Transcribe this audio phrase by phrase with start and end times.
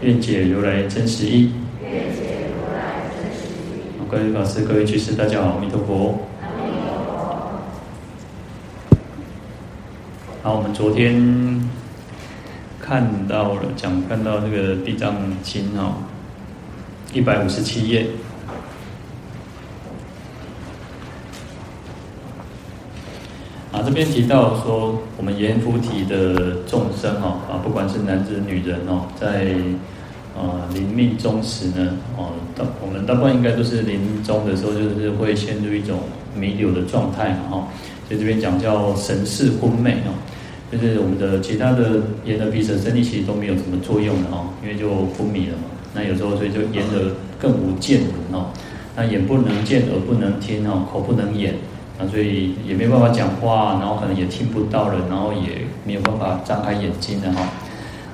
[0.00, 1.50] 愿解如来真实义。
[4.08, 6.18] 各位法师、各位居士，大家好，阿弥陀佛。
[10.42, 11.68] 好，我们昨天
[12.80, 15.94] 看到了，讲看到这个《地藏经》哦，
[17.12, 18.06] 一百五十七页。
[23.72, 29.48] 啊，这边提到说，我们阎浮提的众生哦，啊，不管是男子女人哦，在
[30.36, 35.98] 呃临命终时呢，哦，大我们大部分应该都是临终的时候，就是会陷入一种
[36.36, 37.68] 弥留的状态嘛，哈，
[38.06, 40.14] 所以这边讲叫神识昏昧哦，
[40.70, 44.88] 就是我们的其他的眼耳鼻舌身意其实都没有什么作用的哦，因为就
[45.18, 45.64] 昏迷了嘛。
[45.92, 48.46] 那有时候所以就眼耳更无见闻哦，
[48.94, 51.52] 那眼不能见，耳不能听哦，口不能言。
[51.98, 57.42] 啊，所以也没办法讲话，然后可能也听不到了，然后也没有办法张开眼睛的哈。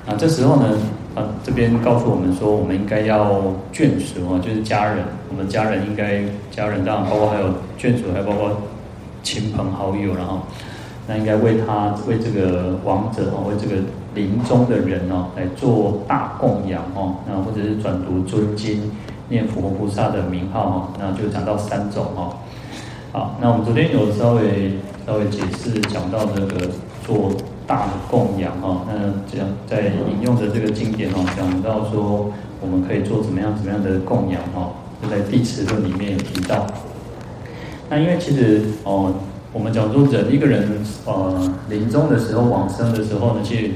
[0.07, 0.69] 啊，这时候呢，
[1.13, 3.41] 啊这边告诉我们说，我们应该要
[3.71, 7.47] 眷属啊，就是家人，我们家人应该家人当然包括还有
[7.79, 8.51] 眷属，还包括
[9.21, 10.39] 亲朋好友，然后
[11.07, 13.81] 那应该为他为这个亡者哦，为这个
[14.15, 18.91] 临终的人哦，来做大供养哦，那或者是转读尊经、
[19.29, 22.37] 念佛菩萨的名号哈，那就讲到三种哈。
[23.15, 24.73] 好，那我们昨天有稍微
[25.07, 26.67] 稍微解释讲到这个
[27.07, 27.31] 做
[27.65, 28.93] 大的供养哈，那
[29.31, 34.69] 这样在引用的这个经典哦，讲到说我们可以做怎么样怎么样的供养哈，
[35.01, 36.67] 就在《地持论》里面有提到。
[37.89, 39.13] 那因为其实哦，
[39.53, 43.71] 我们讲说人一个人呃临终的时候往生的时候呢，其实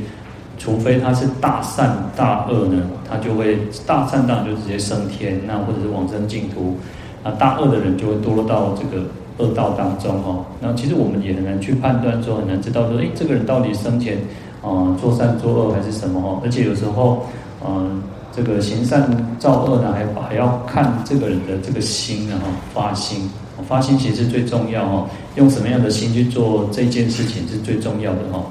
[0.58, 6.76] 除非他是大善大恶呢，他就会大善当就直接升天，那或者是往生净土，
[7.24, 9.06] 那大恶的人就会堕落到这个。
[9.40, 14.18] 恶道当中哈，那其实我们也很难去判断，说很难知道说，诶，这个人到底生前
[14.62, 16.42] 啊做善做恶还是什么哈？
[16.44, 17.24] 而且有时候，
[17.66, 18.02] 嗯，
[18.36, 23.30] 这个行善造恶呢，还还要看这个人的这个心啊哈，发心，
[23.68, 28.44] 发心其实最重要哈，用什么样的心去做这件事情是最重要的哈。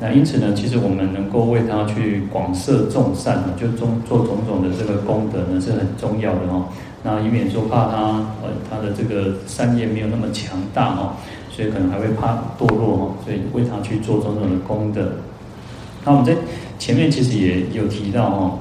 [0.00, 6.68] 那因此呢，其实我们能够为他去广设众善呢，就种做种种的这个功德呢，是很重要的哈。
[7.02, 7.96] 那以免说怕他
[8.42, 11.16] 呃他的这个善业没有那么强大哈，
[11.50, 15.12] 所以可能还会怕堕落哈，所以为他去做种种的功德。
[16.04, 16.36] 那我们在
[16.78, 18.58] 前面其实也有提到哈，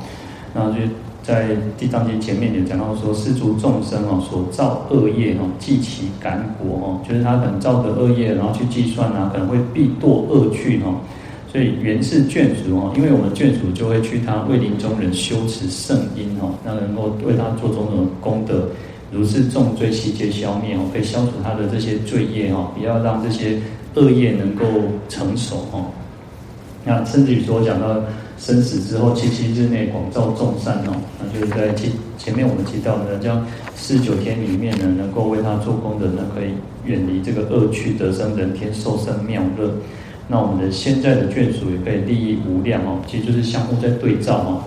[0.53, 0.77] 那就
[1.23, 10.93] 在《地藏经》前面有讲到说，世俗众生哦所造恶业哦，计其感果哦，就是他可能造的恶业，然后去计算啊，可能会必堕恶趣哈。
[11.51, 18.69] 所以原是眷属哦，因为我们眷属就会去他为临终人修持圣因哦，那能够为他做种种功德，
[19.11, 23.57] 如是重罪悉皆消灭哦，可以消除他的这些罪业哦，不要让这些
[23.95, 24.65] 恶业能够
[25.07, 25.85] 成熟哦。
[26.83, 28.01] 那甚至于说讲到
[28.37, 36.51] 生死之后七七日内广造众善哦，那就是在前前面我们提到的，将四九天里面呢，能够为他做功德呢，可以
[36.85, 39.71] 远离这个恶趣，得生人天，受生妙乐。
[40.29, 44.63] 那我们的现在的眷属也可以利益无量哦，其实就是相互在对照哦。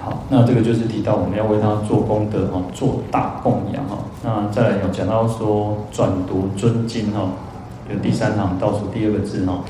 [0.00, 3.98] 好，那这个就是提到我们要为他做功德哈，做大供养哈。
[4.22, 7.30] 那再来有讲到说转读尊经哈，
[7.88, 9.64] 就第三行倒数第二个字哈。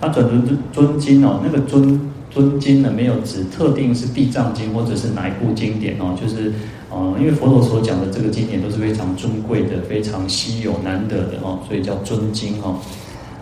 [0.00, 6.52] 那转读尊尊经哦，那个尊尊经呢，没有指特定是地藏经或者是哪一部经典哦，就是
[6.90, 12.74] 呃，因为佛陀所讲的这个经典都是非常尊贵的、非常稀有难得的哦，所以叫尊经哈。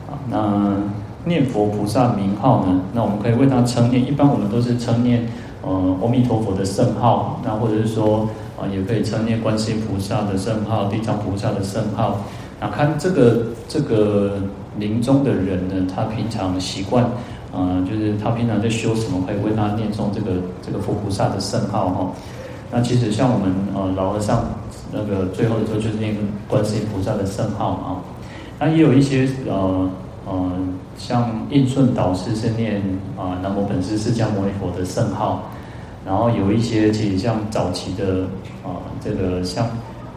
[0.08, 0.76] 啊，那。
[1.26, 2.80] 念佛菩萨名号呢？
[2.92, 4.06] 那我们可以为他称念。
[4.06, 5.26] 一般我们都是称念，
[5.60, 7.40] 呃，阿弥陀佛的圣号。
[7.44, 12.20] 那或者是说，啊、呃，也可以称念观世音菩萨的圣号、地藏菩萨的圣号。
[12.60, 14.38] 那看这个这个
[14.78, 17.04] 临终的人呢，他平常习惯，
[17.52, 20.30] 呃，就是他平常在修什么，可以为他念诵这个
[20.64, 22.12] 这个佛菩萨的圣号哈。
[22.70, 24.44] 那其实像我们呃老和尚
[24.92, 27.98] 那个最后的时候就是念观世音菩萨的圣号啊。
[28.60, 29.90] 那也有一些呃。
[30.28, 32.82] 嗯，像印顺导师是念
[33.16, 35.50] 啊南无本师释迦牟尼佛的圣号，
[36.04, 38.24] 然后有一些其实像早期的
[38.64, 39.68] 啊这个像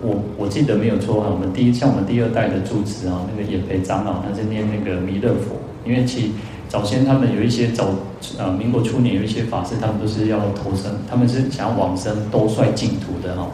[0.02, 6.34] 我我记得没有错哈，我们第一像我们第二代的住持啊那个演培长老他是念那个弥勒佛，因为其
[6.68, 7.90] 早先他们有一些早
[8.38, 13.48] 呃民国初年有一些法师，他们都是要投生，他们是想往生兜率净土的哈。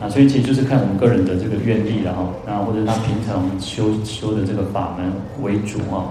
[0.00, 5.12] 啊，所以其实就是看我们个人的这个愿力然后，那或者他平常修修的这个法门
[5.42, 6.04] 为主哈。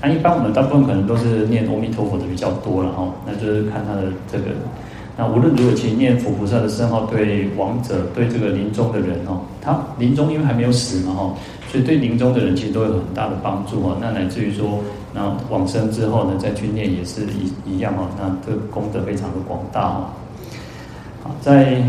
[0.00, 4.44] 那一般我们大部分可能都是念阿弥陀佛的比较多了哈，那就是看他的这个。
[5.16, 11.34] 那无论如何，其实念佛菩萨的圣号对亡者、对这个临终的人哦，他临终因为还没有死嘛哈，
[11.72, 13.96] 所以对临终的人其实都有很大的帮助哈。
[14.00, 14.78] 那乃至于说，
[15.12, 18.08] 那往生之后呢，再去念也是一一样哈。
[18.16, 20.12] 那这个功德非常的广大哈。
[21.24, 21.82] 好，在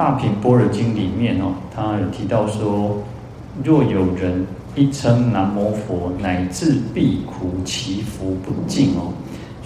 [0.00, 2.96] 大品般若经里面哦，他有提到说，
[3.62, 9.12] 若有人一称南无佛，乃至必苦其福不尽哦。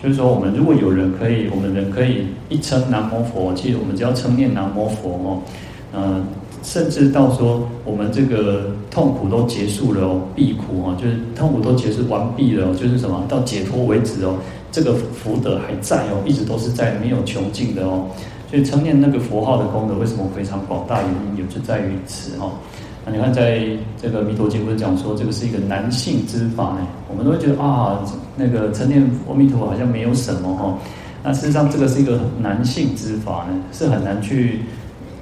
[0.03, 5.39] 就是说，我们如果有人可以，我们人可以一称南无佛，其实我们只要称念南无佛哦，
[5.93, 6.25] 嗯，
[6.65, 13.25] 甚至到说我们这个痛苦都结束了哦，毕苦哦，就是痛苦都结束完毕了，就是什么？
[13.29, 14.35] 到解脱为止哦，
[14.73, 18.09] 这个福德还在哦，一直都是在没有穷尽的哦，
[18.55, 21.01] 所以称念那个佛号的功德为什么非常广大？
[21.01, 22.53] 原因也就在于此哦。
[23.05, 23.63] 那你看，在
[24.01, 26.87] 这个《弥陀经》不是讲说这个是一个男性之法呢？
[27.09, 27.99] 我们都会觉得啊，
[28.37, 30.73] 那个称念阿弥陀好像没有什么哈。
[31.25, 34.61] 那事实上，这个是一个男性之法呢，是很难去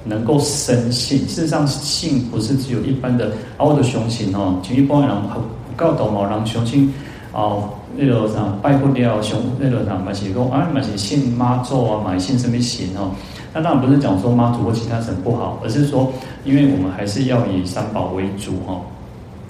[0.03, 1.27] 能够生信。
[1.27, 6.93] 事实上，信不是只有一般的我的雄心哦，其实一般人很不够懂哦，让雄心
[7.31, 13.11] 哦，那个啥拜不了雄，那个啥嘛是讲啊，嘛是信妈祖啊，买信什么神哦。
[13.53, 16.11] 那当然不是讲说妈祖或其他神不好，而是说，
[16.43, 18.81] 因为我们还是要以三宝为主哈。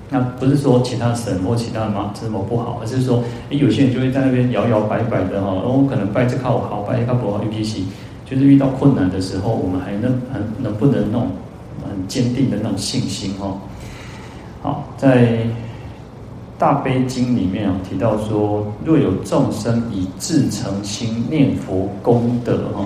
[0.10, 7.80] 那不是说其他神或其他妈什么不好，而是说，诶有些人就会在那边摇摇摆摆的哈，我可能拜这靠好，拜那靠不好，尤其是
[8.30, 11.30] 就是遇到困难的时候，我们还能很能不能那种
[11.82, 13.58] 很坚定的那种信心哈。
[14.62, 15.38] 好，在
[16.58, 22.86] 大悲经里面啊提到说，若有众生以至诚心念佛功德哈。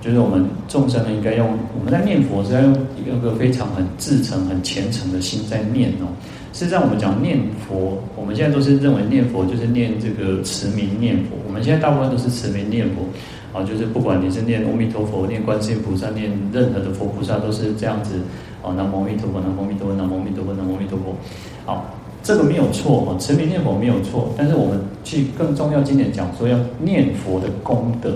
[0.00, 1.46] 就是我们众生呢，应该用
[1.78, 6.10] 我们在念佛是要用一个非常很至诚、很虔诚的心在念哦。
[6.52, 7.38] 事实上，我们讲念
[7.68, 11.36] 佛，我们现在都是认为念佛就是念这个持名念佛。
[11.46, 18.14] 我们现在大部分都是持名念佛啊，就是不管你是念阿弥陀佛、念观世音菩萨、念任何的佛菩萨，都是这样子
[18.60, 18.74] 啊。
[18.74, 21.14] 南无阿弥陀佛，南无阿弥陀佛，南无阿弥陀佛，南无阿弥陀佛。
[21.64, 21.86] 好，
[22.22, 24.32] 这个没有错哦，持名念佛没有错。
[24.36, 28.10] 但是我们去更重要经典讲说要念佛的功德。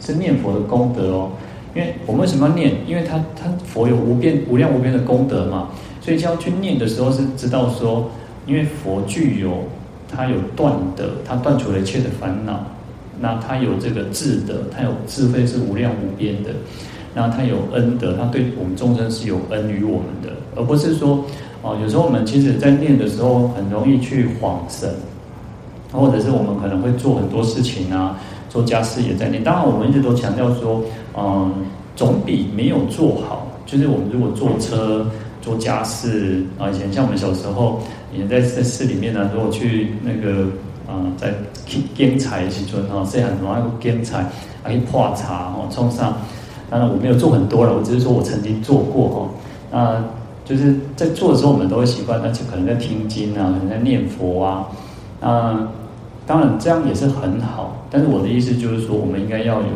[0.00, 1.32] 是念佛的功德哦，
[1.74, 2.72] 因为我们为什么要念？
[2.86, 5.70] 因为他他佛有无边无量无边的功德嘛，
[6.00, 8.08] 所以就要去念的时候是知道说，
[8.46, 9.64] 因为佛具有
[10.08, 12.64] 他有断德，他断除了一切的烦恼，
[13.18, 16.50] 那他有这个智德，他有智慧是无量无边的，
[17.12, 21.24] 然后他有恩德，他对我们众生是有恩于我们的，而不是说
[21.62, 24.88] 哦，有时候我们其实在念的时候很容易去恍神，
[25.92, 28.18] 或者是我们可能会做很多事情啊。
[28.48, 30.82] 做家事也在念，当然我们一直都强调说，
[31.14, 31.52] 嗯，
[31.94, 33.46] 总比没有做好。
[33.66, 35.06] 就是我们如果坐车、
[35.42, 37.78] 做家事啊，以前像我们小时候，
[38.10, 40.44] 也在在市里面呢，如果去那个
[40.86, 41.34] 啊，在
[41.94, 44.24] 捡菜时阵哈，是很容易捡菜，
[44.62, 46.16] 还可以泡茶哦，冲上。
[46.70, 49.28] 当然我没有做很多了，我只是说我曾经做过哈。
[49.70, 50.04] 那
[50.48, 54.66] 就是在做的时候，我们都会习惯，那就可能在听经啊，可能在念佛啊，
[55.20, 55.68] 啊。
[56.26, 59.68] 当然，这样也是很好，但是我的意思就是说，我们应该要有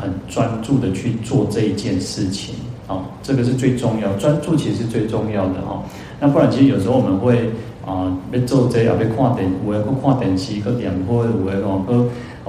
[0.00, 2.56] 很专注的去做这一件事情，
[2.88, 5.80] 啊，这个是最重要，专注其实是最重要的哈。
[6.18, 7.48] 那不然，其实有时候我们会
[7.86, 11.94] 啊，要做这，要被看电，有的去看电视，去点火，有的哦，去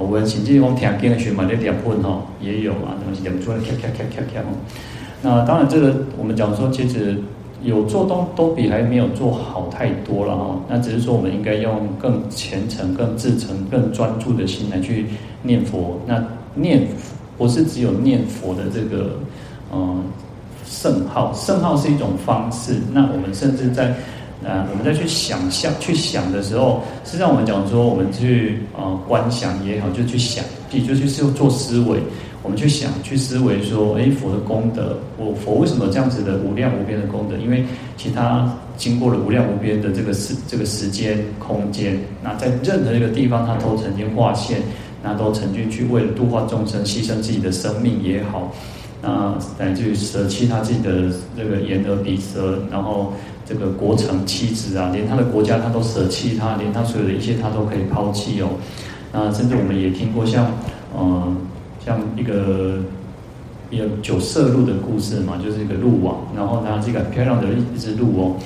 [0.02, 4.44] 有的甚至讲听经的时候嘛，在点火哈，也有啊，东西点出来，咔咔咔咔咔。
[5.22, 7.16] 那当然，这个我们讲说，其实。
[7.62, 15.06] 有做都都比还没有做好太多了哈，那只是说我们应该用更虔诚、更至诚、更专注的心来去
[15.42, 15.98] 念佛。
[16.06, 16.24] 那
[16.54, 16.86] 念
[17.36, 19.10] 不是只有念佛的这个
[19.72, 20.02] 嗯
[20.64, 22.76] 圣号，圣号是一种方式。
[22.92, 23.94] 那我们甚至在
[24.44, 32.00] 呃我们再去想象、去想的时候，实际上我们讲说，我们去呃观想也好，就去想，也就是是做思维。
[32.42, 37.36] 我们去想、去思维，说：哎，佛的功德，我佛为什么这样子的无量无边的功德？
[37.36, 37.64] 因为
[37.96, 44.62] 其他经过了无量无边的这个时、这个时间、空间，那在任何一个地方，他都曾经化现，
[45.02, 48.54] 那都曾经去为了度化众生，牺牲自己的生命也好，
[49.02, 53.12] 那乃至于舍弃他自己的这个眼耳鼻舌，然后
[53.44, 58.48] 这个国城妻子啊，连他的国家他都舍弃他，连他所有的一切他都可以抛弃哦。
[59.12, 60.50] 那甚至我们也听过像，
[60.96, 61.36] 嗯。
[61.84, 62.78] 像一个
[63.70, 68.36] 一个九色鹿的故事嘛，就是一个鹿王，然后他是一个漂亮的一只鹿哦，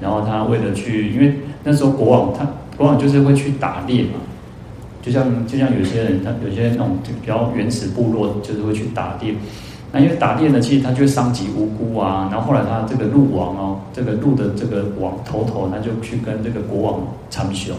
[0.00, 2.46] 然后他为了去，因为那时候国王他
[2.76, 4.20] 国王就是会去打猎嘛，
[5.00, 9.34] 就像就像有些人他有些那种比较原始部落，就是会去打猎。
[9.94, 12.28] 那因为打猎呢，其实他就会伤及无辜啊。
[12.32, 17.76] 然后后来他这个鹿王哦，这个鹿的这个王头头，他就去跟这个国王参雄，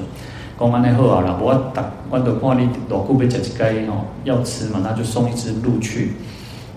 [0.63, 6.13] 讲安尼好啊啦，我打我都看你老久被吃一鸡哦，要吃嘛，那就送一只鹿去。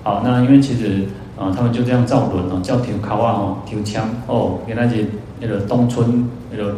[0.02, 1.06] 好，那因为其实
[1.38, 5.06] 啊、他们就这样造轮哦，叫抽口啊哦，抽签哦，给那些
[5.38, 6.74] 那个东村那个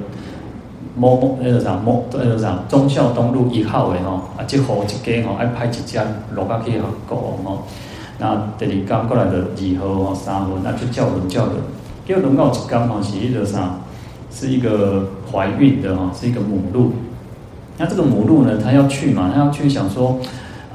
[0.97, 5.99] 某某那个啥某那个啥忠孝东路一号的哦，啊，即号一家吼，爱派一只
[6.35, 7.63] 落下去给国王哦。
[8.19, 11.57] 那第二天过来的二号哦，三号，那就叫轮叫轮，
[12.05, 13.77] 叫轮到一天哦，是迄个啥？
[14.31, 16.93] 是一个怀孕的哈，是一个母鹿。
[17.77, 20.19] 那这个母鹿呢，它要去嘛，它要去想说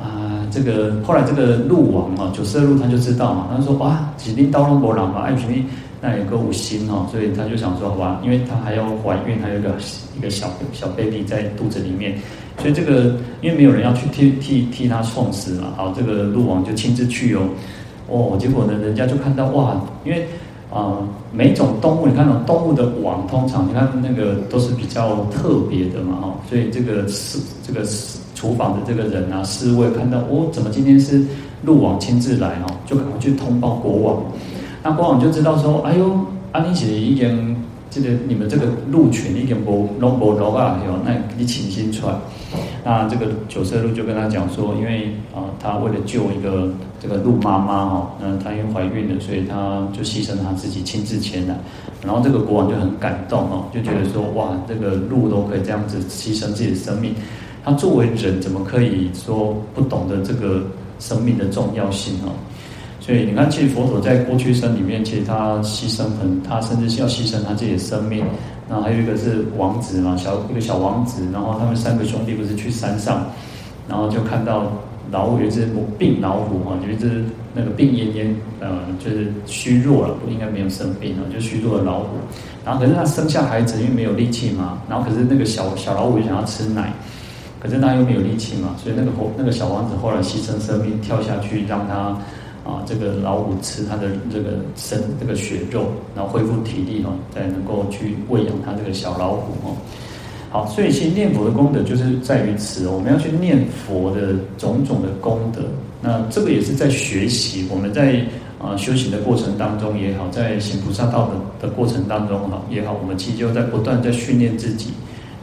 [0.02, 5.56] 啊、这个后来这个鹿王啊，九色鹿他就知道嘛，他说哇，指定刀龙博狼嘛，爱什么？
[6.02, 9.70] 那有个五星哦，所以他就想说好吧，因为他还要怀孕，还有一个
[10.18, 12.18] 一个小小 baby 在肚子里面。
[12.58, 17.42] 所以这个，因为没有人要去替替替他送死嘛，好，这个鹿王就亲自去哦，
[18.08, 20.28] 哦，结果呢，人家就看到哇，因为
[20.74, 20.98] 啊、
[21.32, 27.86] 每种动物，你看到动物的网，通常你看那个都是比较特别的嘛，哈，所以这个是这个
[28.34, 31.24] 厨房的这个人啊，侍卫看到哦，怎么今天是
[31.64, 34.24] 鹿王亲自来哦，就赶快去通报国王，
[34.82, 36.20] 那国王就知道说，哎呦，
[36.52, 37.56] 安妮姐已经。
[37.96, 42.16] 这个你们这个鹿群已经无拢无落啊，哟，那你请先出来。
[42.86, 51.56] 那这个九色鹿就跟他讲说，因为啊，他为了救一个这个鹿妈妈哈，那她因为怀孕了，所以他就牺牲他自己亲自前来。
[52.04, 57.16] 然后这个国王就很感动哦，就觉得说哇，这个鹿都可以这样子牺牲自己的生命，
[57.64, 60.62] 他作为人怎么可以说不懂得这个
[61.00, 62.36] 生命的重要性哦？
[63.00, 68.24] 所以你看，其实佛陀在过去生里面，其实他牺牲很，他甚至是要牺牲他自己的生命。
[68.74, 73.24] 那还有一个是王子嘛，小一个小王子，然后他们三个兄弟不是去山上，
[73.88, 74.64] 然后就看到
[75.12, 82.08] 老虎，有一只病老虎哈，有一只那个病恹恹，呃，就是虚弱了，不应该没有生病了，就虚弱的老虎。
[82.66, 86.92] 然后可是他生下孩子，因为没有力气嘛，然后可是那个小小老虎想要吃奶，
[87.60, 92.18] 可是他又没有力气嘛，所以那个那个小王子后来牺牲生命跳下去，让他。
[92.64, 99.76] 啊，这个老虎吃它的这个身这个血肉，然后恢复体力哈，再能够去喂养它这个小老虎哦。
[100.50, 105.62] 好，所以其实念佛的功德就是在于此，我们要去念佛的种种的功德。
[106.00, 108.24] 那这个也是在学习，我们在
[108.62, 114.92] 啊修行的过程当中也好，在行菩萨道的的过程当中哈也好，我们其实就在不断在训练自己，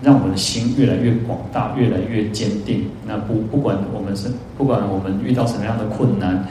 [0.00, 2.86] 让我们的心越来越广大，越来越坚定。
[3.06, 6.46] 那不不管我们是不管我们遇到什么样的困难。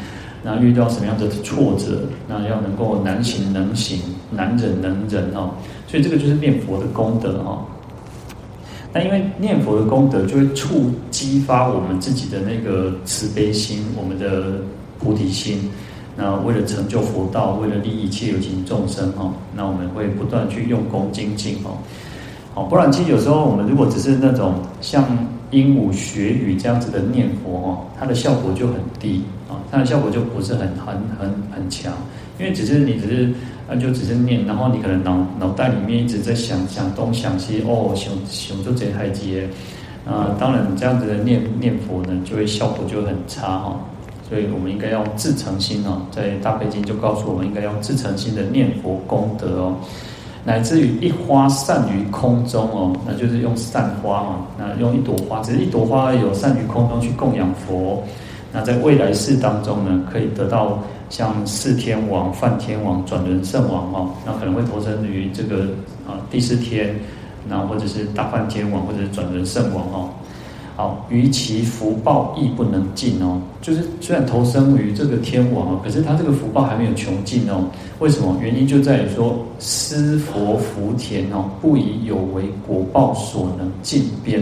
[0.51, 4.00] 那遇到什么样的挫折，那要能够难行能行，
[4.32, 5.51] 难忍能忍哦。
[5.86, 7.63] 所以这个就是念佛的功德哦。
[8.91, 14.60] 那因为念佛的功德，就会触激发我们自己的那个慈悲心，我们的
[14.98, 15.70] 菩提心。
[16.18, 21.77] 那为了成就佛道，为了利益一切有情众生哦，那我们会不断去用功精进哦。
[22.56, 25.06] 好，不然其实有时候我们如果只是那种像
[25.51, 29.58] 鹦鹉学语这样子的念佛哦，它的效果就很低啊。
[29.72, 31.94] 它的效果就不是很很很很强，
[32.39, 33.34] 因为只是你只是
[33.68, 39.41] 那就只是念，然后你可能脑脑袋里面一直在想想东想西，哦，想想做这台机，
[40.06, 43.79] 啊，当然这样子的念念佛呢，就会效果就很差哈。
[44.29, 49.75] 所以我们应该要自诚心哦，在大悲经就告诉我们，应该用自诚心的念佛功德哦，
[50.46, 58.03] 乃至于一花散于空中哦，那就是用散花嘛，那用一朵花，只是一朵花有散于空中去供养佛。
[58.51, 60.79] 那在未来世当中呢，可以得到
[61.10, 65.65] 像四天王、梵天王、转轮圣王哦，那可能会投身于这个
[66.08, 66.96] 啊第四天，
[67.48, 70.10] 然后或者是大梵天王，或者是转轮圣王哦。
[70.79, 77.65] 好，于其福报亦不能尽哦，就是虽然投生于这个天王，可是他这个福报还没有穷尽哦。
[78.00, 78.38] 为什么？
[78.41, 84.41] 原因就在于说施佛福田哦，不以有为果报所能尽边。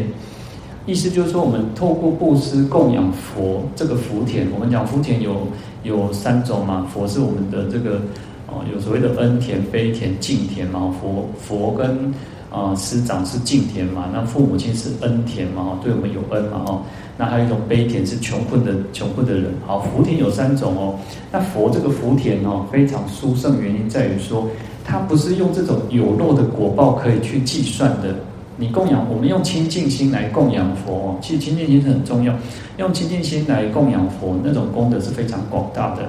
[0.86, 5.38] 意思就是说，我们透过布施供养佛这个福田，我们讲福田有
[5.82, 8.00] 有三种嘛，佛是我们的这个
[8.46, 10.94] 哦，有所谓的恩田、悲田、敬田嘛。
[11.02, 12.14] 佛佛跟
[12.50, 16.82] 啊师长是敬田嘛，那父母亲是恩田嘛，对我们有恩嘛哦。
[17.18, 19.52] 那还有一种悲田是穷困的穷困的人。
[19.66, 20.96] 好，福田有三种哦。
[21.32, 24.48] 那佛这个福田哦，非常殊胜，原因在于说，
[24.86, 28.16] 它不是用这种有漏的果报可以去计算的。
[28.60, 32.34] 你供养，我们用清净心来供养佛，其实清净心是很重要。
[32.78, 36.04] 用清净心来供养佛，那种功德是非常广大的。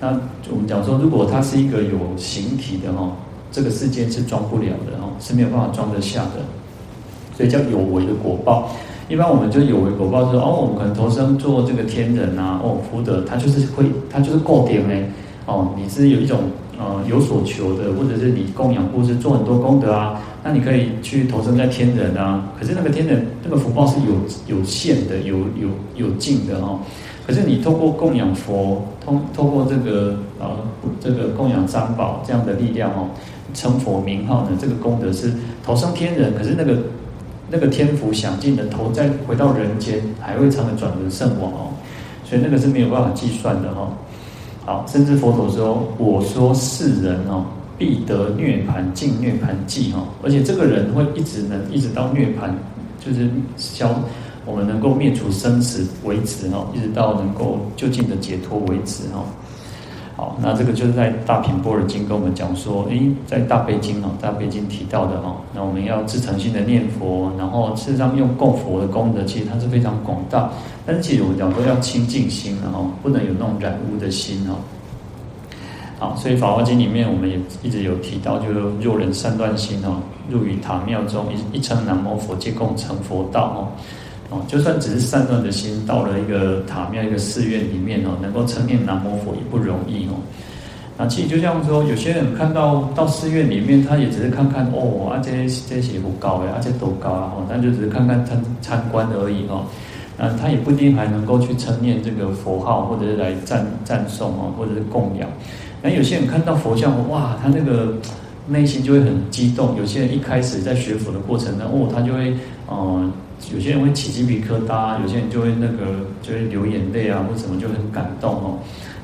[0.00, 0.08] 那
[0.50, 3.10] 我们讲说，如果它是一个有形体的哈，
[3.50, 6.42] 这个世界是装不了的哈，是没有办法装得下的。
[7.36, 8.70] 所以叫有为的果报，
[9.10, 15.04] 一般我们就有为果报说，哦，我们可能投生做这个天人啊，哦，福德，他就是会，他就是够点嘞，
[15.44, 16.38] 哦，你是有一种
[16.78, 22.48] 呃有所求的，或者是你供养布施做很多功德啊，那你可以去投生在天人啊。
[22.58, 26.78] 可是那个天人那个福报是有有限的，有有有尽的哦。
[27.26, 30.46] 可是你透过供养佛，通透过这个呃
[31.00, 33.08] 这个供养三宝这样的力量哦，
[33.56, 35.32] 称佛名号呢，这个功德是
[35.64, 36.78] 投生天人，可是那个。
[37.48, 41.70] 那个天福享尽的投，再回到人间，还会常常转轮圣王哦，
[42.24, 43.88] 所以那个是没有办法计算的哈。
[44.64, 47.44] 好，甚至佛陀说：“我说世人哦，
[47.78, 52.52] 必得涅盘尽涅盘际哈。”而且这个人会一直能一直到涅盘，
[52.98, 53.94] 就是消
[54.44, 59.24] 我们能够灭除生死为止哈，一直到能够就近的解脱为止哈。
[60.16, 70.50] 好，那这个就是在《大品般若经》跟我们讲说，诶，在《大悲经》哦，《大悲经》提到的哦，那我们要自诚心的念佛，然后事实上用供佛的功德，其实它是非常广大。
[70.86, 74.56] 但是其实我们讲说要清净心的哈，不能有那种染污的心哦。
[75.98, 83.68] 好，所以《法华经》里面我们也一直有提到，就是若人善断心哦，入于塔庙中，一一称南无佛，皆共成佛道哦。
[84.28, 90.18] 哦，就算只是善乱的心，到了一个塔庙、一个寺院里面哦，能够称念南无佛也不容易哦。
[90.98, 99.64] 那其实就像说，有些人看到到寺院里面，他也只是看看哦，啊这些这些不高哎，啊这多高啊，哦，那就只是看看参参观而已哦。
[100.18, 105.28] 那他也不一定还能够去称念这个佛号，或者是来赞赞颂哦，或者是供养。
[105.82, 107.94] 那有些人看到佛像，哇，他那个
[108.48, 109.76] 内心就会很激动。
[109.76, 112.36] 有些人一开始在学佛的过程中，哦，他就会
[112.68, 113.12] 嗯。
[113.52, 118.58] 有些人会起鸡皮疙瘩，有些人就会那个就会流眼泪啊，或什么就很感动哦。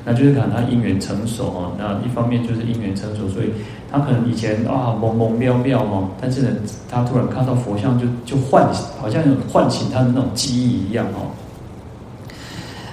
[0.05, 1.71] 那就是可能他因缘成熟哦。
[1.77, 3.49] 那一方面就是因缘成熟，所以
[3.89, 6.49] 他可能以前啊懵懵妙妙哦，但是呢，
[6.89, 8.67] 他突然看到佛像就就唤，
[8.99, 11.31] 好像唤醒他的那种记忆一样哦。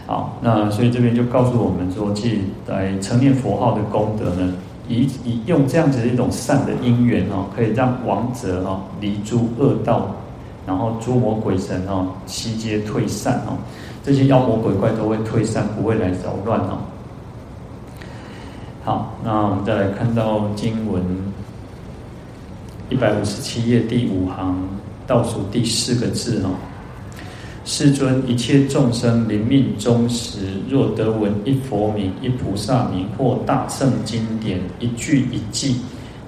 [0.07, 4.53] 好，那所以这边就告诉我们说，去来称念佛号的功德呢，
[4.89, 10.15] 以以用这样子的一种善的因缘哦，可以让亡者哦离诸恶道。
[10.71, 13.59] 然后诸魔鬼神哦，悉皆退散哦，
[14.05, 16.79] 这些妖魔鬼怪都会退散，不会来扰乱哦。
[18.85, 21.03] 好，那我们再来看到经文
[22.89, 24.57] 一百五十七页第五行
[25.09, 26.51] 倒数第四个字哦。
[27.65, 35.75] 世尊，一切众生临命终时，若得闻一佛名、一菩萨名或大乘经典一句一偈。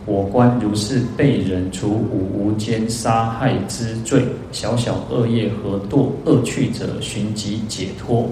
[0.04, 8.28] 我观如是被人除五无间杀害之罪，小小恶业何堕恶趣者，寻即解脱。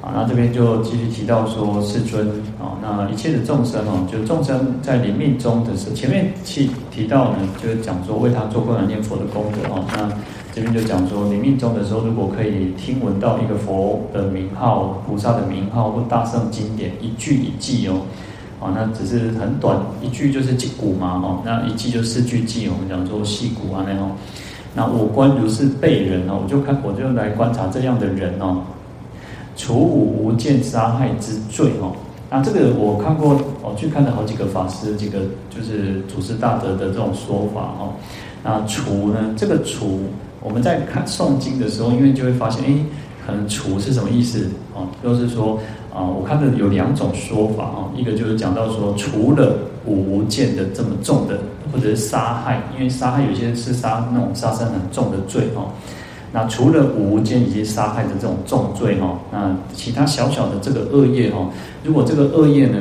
[0.00, 2.26] 啊，那这边就继续提到说，世尊
[2.58, 9.84] 啊，那一切的众生哦，就众生在临命终的时候，前面提提到呢，就是讲说为他做供养念佛的功德哦。
[9.92, 10.10] 那
[10.54, 18.00] 这边就讲说，临命终的时候，如果可以听闻到一个佛的名号、菩萨的名号或大圣经典一句一偈哦。
[18.60, 24.10] 哦，那只是很短一句，就是偈鼓嘛，哦，那一偈就四句偈，我们讲说细鼓啊那种。
[24.74, 28.62] 那我观如是被人哦，我就看我就来观察这样的人哦，
[29.56, 31.90] 除五无间杀害之罪哦。
[32.28, 37.94] 那这个我看过，我去看了好几个法师，几个就是祖师大德的这种说法哦。
[38.44, 40.00] 那除呢，这个除
[40.42, 42.74] 我们在看诵经的时候，因为就会发现，哎，
[43.26, 44.86] 可能除是什么意思哦？
[45.02, 45.58] 就是说。
[45.92, 51.38] 啊，我看到有两种说法啊，一个就是讲到说，除了五无间的这么重的，
[51.72, 55.66] 或者是杀害，因为杀害有些是杀那种杀生很重的罪哈。
[56.32, 61.50] 那除了五无间以及杀害的这种重罪哈，那其他小小的这个恶业哈，
[61.82, 62.78] 如果这个恶业呢，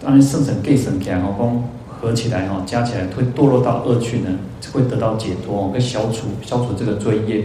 [0.00, 4.30] 当然圣神给神起来哈，光合起来哈，加起来会堕落到恶趣呢，
[4.72, 7.44] 会得到解脱，会消除消除这个罪业。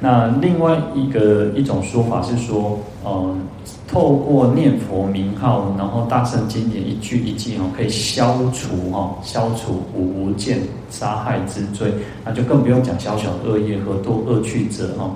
[0.00, 3.36] 那另外一个一种说法是说，呃。
[3.86, 10.60] 透过念佛名号，然后大乘经典一句一句哦，可以消除哈，消除无间
[10.90, 11.92] 杀害之罪，
[12.24, 15.10] 那就更不用讲小小恶业和多恶趣者哈。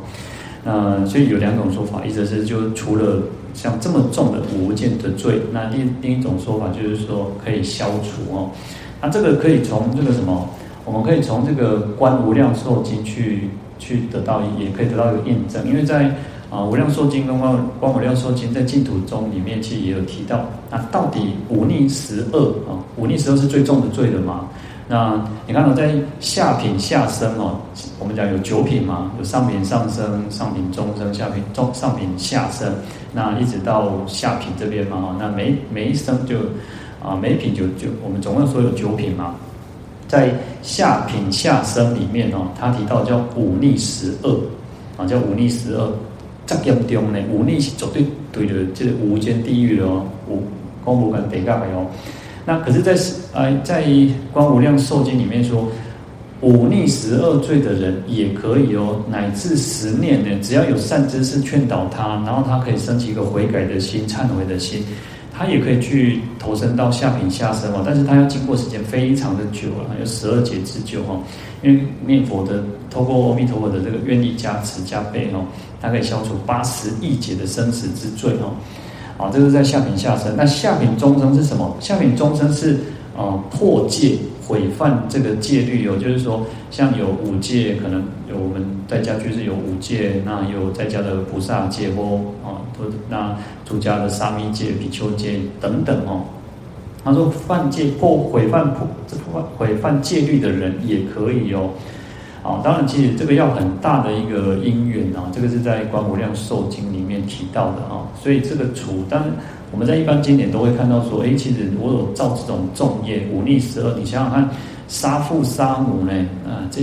[0.64, 3.23] 那所以有两种说法，一则是就除了
[3.55, 8.51] 像这么重的无间的罪，那另另一种说法就是说可以消除哦。
[9.01, 10.49] 那这个可以从这个什么？
[10.85, 16.15] 我们可以从这个《观无量寿经》去去得到，也可以得到一个印证，因为在。
[16.51, 24.49] 啊，无量寿经跟观观无量寿经在净土中里面其实也有提到，那到底五逆十恶啊，五逆十恶是最重的罪的嘛？
[24.87, 27.59] 那你看到在下品下生哦，
[27.99, 32.73] 我们讲有九品嘛，有上品上生、上品中生、下品中上品下生，
[33.13, 36.37] 那一直到下品这边嘛，那每每一生就
[37.03, 39.35] 啊，每一品就就我们总共说有九品嘛，
[40.09, 44.40] 在下品下生里面哦，他提到叫五逆十恶。
[44.97, 45.93] 啊，叫忤逆十恶，
[46.47, 50.40] 这严重呢，忤逆是绝对对的，这个无间地狱的哦，五
[50.85, 51.85] 公无敢得干的哦。
[52.47, 53.85] 那可是在，在呃，在
[54.33, 55.67] 《观无量寿经》里面说，
[56.43, 64.85] 忤逆十恶罪的人也可以哦，乃至十念呢，只要有善知识劝导他，然后他可以升起一个悔改的心、忏悔的心，
[65.37, 67.83] 他也可以去投身到下品下生哦。
[67.85, 71.18] 但是他要经过时间非常的久了，有十二劫之久哈。
[71.62, 75.44] 因为念佛的，透过阿弥陀佛的这个愿力加持加倍哦，
[75.81, 78.55] 它可以消除八十亿劫的生死之罪哦。
[79.16, 80.35] 啊，这是在下品下生。
[80.37, 81.77] 那下品中生是什么？
[81.81, 82.79] 下品中生是
[83.16, 92.61] 呃破戒毁犯这个戒律哦，就是说像有五戒，可能有我们在家就是有五戒，那有在家的菩萨戒或啊，
[93.09, 96.24] 那出家的沙弥戒、比丘戒等等哦。
[97.04, 101.70] 他说犯戒破毁犯破这破毁犯戒律的人也可以哦。
[102.42, 108.04] 啊，当然，其实这个要很大的一个因缘啊，这个是在《观无量寿经》里面提到的啊。
[108.22, 109.24] 所以这个除，当
[109.72, 114.48] 我们在一般经典都会看到说，哎，其实我有造这种重业，忤逆十二，你想想看，
[114.88, 116.12] 杀父杀母呢，
[116.46, 116.83] 啊，这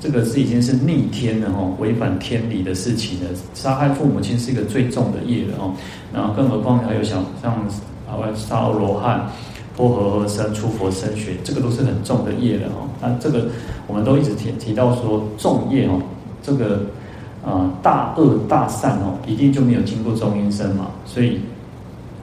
[0.00, 3.30] 这个是已经是逆天的哦，违反天理的事情了。
[3.54, 5.72] 杀害父母亲是一个最重的业的哦，
[6.12, 7.52] 然后更何况还有像像
[8.06, 9.26] 啊，杀罗汉。
[9.74, 12.86] 波和合僧出佛身血，这个都是很重的业的哦。
[13.00, 13.46] 那这个
[13.86, 15.98] 我们都一直提提到说重业哦，
[16.42, 16.82] 这个
[17.42, 21.40] 呃大恶大善哦，一定就没有经过中阴身嘛，所以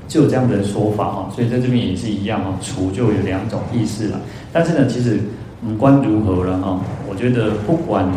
[0.10, 1.32] 就有这样的说法哈。
[1.34, 4.20] 所以在这边也是一样哦，除就有两种意思了。
[4.52, 5.22] 但是呢，其实
[5.66, 8.12] 无关如何了哈，我觉得不管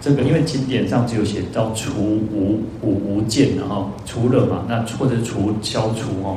[0.00, 6.36] 这个，因为经典上只有写到除无无无见的哈，除了嘛，那或者除消除哦。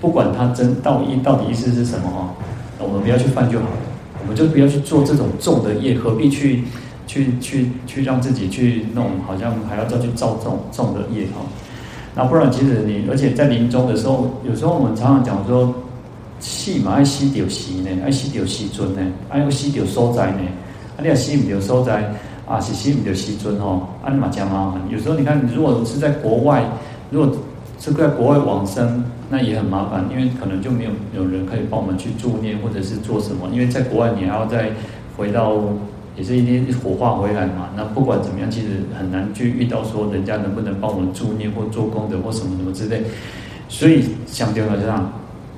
[0.00, 2.34] 不管他真道义到底意思是什么哈，
[2.78, 3.76] 我们不要去犯就好了，
[4.22, 6.64] 我们就不要去做这种重的业，何必去
[7.06, 11.46] 去去去让自己去弄，好像还要再去造这种重的业哈。
[12.14, 15.74] 那不然其实你，而且在临终的时候，有时候我们常常讲说，
[16.40, 20.40] 气嘛爱死掉时呢，爱死掉时尊呢，爱要死掉所在呢，
[20.96, 22.12] 啊你要死唔掉所在，
[22.46, 24.80] 啊是死唔掉时尊哦，啊你嘛讲麻烦。
[24.90, 26.64] 有时候你看，你如果是在国外，
[27.10, 27.36] 如果
[27.78, 29.04] 是在国外往生。
[29.34, 34.68] 那也很麻烦，因为可能就没有有人可以帮我们去助念或者是做什么，因为在国外你还要再
[35.16, 35.54] 回到，
[36.16, 37.70] 也是一天火化回来嘛。
[37.76, 43.02] 那不管怎么样，其实很难去遇到说人家能不能帮我们助念或做功德或什么什么之类。
[43.68, 45.02] 所以上重要是啥？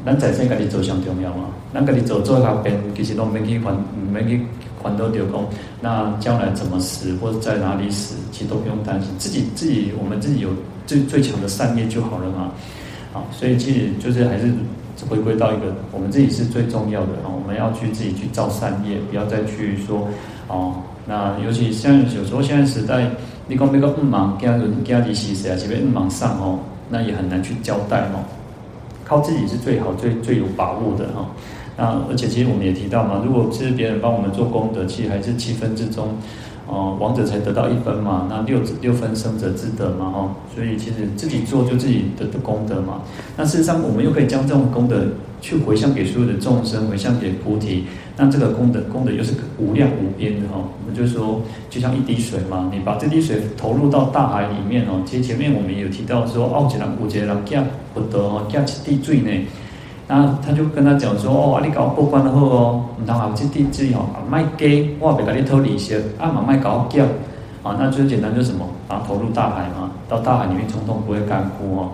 [0.05, 1.45] 咱在生家己做上重要嘛。
[1.73, 3.75] 咱家己做做下边，其实都免去烦，
[4.13, 4.41] 免去
[4.83, 5.45] 烦恼掉讲。
[5.81, 10.51] 那将来怎么死或者在哪里死，其实都不用担心，自己自己我们自己有
[10.87, 12.53] 最最强的善业就好了嘛。
[13.13, 14.53] 好，所以其实就是还是
[15.09, 17.27] 回归到一个，我们自己是最重要的啊！
[17.27, 20.07] 我们要去自己去造善业，不要再去说
[20.49, 20.75] 哦。
[21.07, 23.07] 那尤其像有时候现在时代，
[23.47, 25.57] 你讲那个不忙，家人家里是谁啊？
[25.61, 28.25] 这边不忙上哦，那也很难去交代哦。
[29.05, 31.27] 靠自己是最好、最最有把握的哈。
[31.77, 36.09] 那而且其实我们也提到嘛，如果是别人帮我们做功德，其实还是七分之中。
[36.67, 43.03] 哦，王者才得到一分嘛，那六六分生者自得嘛，哦，所以其实自己做就自己的的功德嘛。
[43.37, 45.05] 那事实上，我们又可以将这种功德
[45.41, 47.85] 去回向给所有的众生，回向给菩提，
[48.17, 50.55] 那这个功德功德又是无量无边的哈。
[50.57, 55.03] 我们就说，就像一滴水嘛，你把这滴水投入到大海里面哦。
[55.05, 59.31] 其实前面我们有提到说，奥吉兰、古杰郎，加不得哦，加起滴水呢。
[60.07, 67.05] 那他就跟他讲说：“哦，你搞过关了后哦，唔通啊，这地址哦，卖给我别给你偷利息，啊嘛卖搞叫，
[67.63, 71.93] 啊，那最简单就是什么，啊投入大海嘛，到大海里面通通不会干枯哦。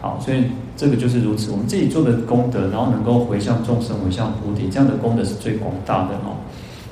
[0.00, 0.44] 好，所以
[0.76, 6.38] 这个就是如此，我们自己做的功德，然后能够回向众生，回向菩提，这样的功德是最广大的哦。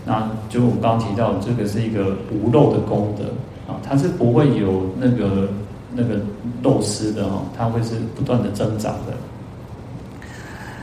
[0.04, 3.24] 那就我们刚刚提到，这个是一个无漏的功德
[3.72, 5.48] 啊，它是不会有那个
[5.94, 6.16] 那个
[6.64, 9.14] 漏失的哦，它会是不断的增长的。”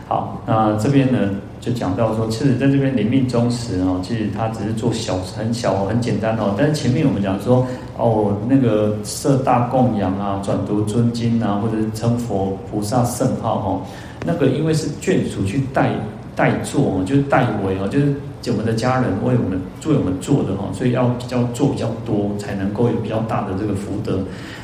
[0.07, 6.55] 好，那这边呢就讲到说，其实在这边临命终时哦，其实他只是做小很小很简单哦。
[6.57, 7.67] 但是前面我们讲说
[7.97, 13.81] 哦，那个设大供养啊，转读尊经啊，或者是称佛菩萨圣号哦，
[14.25, 15.91] 那个因为是眷属去代
[16.37, 18.15] 代做，就是代为哦，就是
[18.49, 24.19] 我们的家人为我们为我们做的哈，所以要比较做比较多，才能够有比较大的这个福德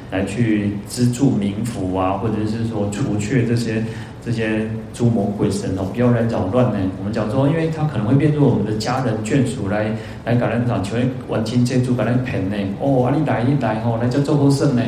[0.09, 3.83] 来去资助冥福啊，或者是说除却这些。
[4.25, 6.79] 这些诸魔鬼神哦，不要来扰乱呢。
[6.99, 9.91] 我们讲说，因为他可能会变作我们的家人眷属来
[10.23, 10.95] 来搞人讲，求
[11.27, 12.55] 完亲接触搞人骗呢。
[12.79, 14.81] 哦，啊你来你来吼，来叫做好胜呢。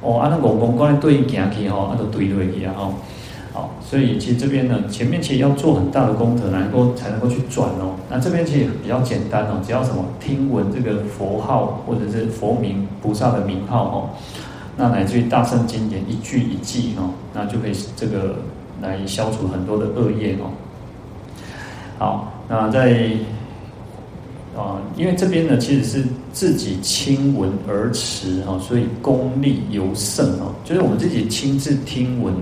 [0.00, 2.94] 哦，啊那公公过来对行去吼，啊都对对去啊吼。
[3.52, 7.94] 好，所以其实这边呢，前面其实要做很大的功德，能够才能够去转哦。
[8.10, 14.10] 那这边其实也比较简单哦，只要什么听闻这个佛号或者是佛名菩萨的名号哦，
[14.76, 18.34] 那乃至于大圣经典一句一记哦，那就可以这个
[18.80, 20.50] 来消除很多的恶业哦。
[21.98, 23.10] 好，那在。
[24.56, 30.54] 啊，因为这边呢，其实是自己亲闻而持哈，所以功力尤甚哦。
[30.64, 32.32] 就是我们自己亲自听闻，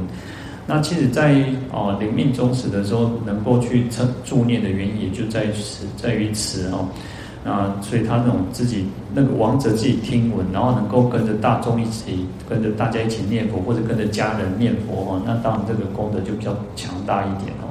[0.66, 1.42] 那其实在
[1.72, 6.86] 啊临命终时的时候，能够去称助念的原因，也就在于此，在于此哦。
[7.44, 17.70] 那所以他那种自己那个王者自己听闻，然后能够跟着大众一起，跟着大家一起念佛，或者跟着家人念佛哈，那当然这个功德就比较强大一点哦。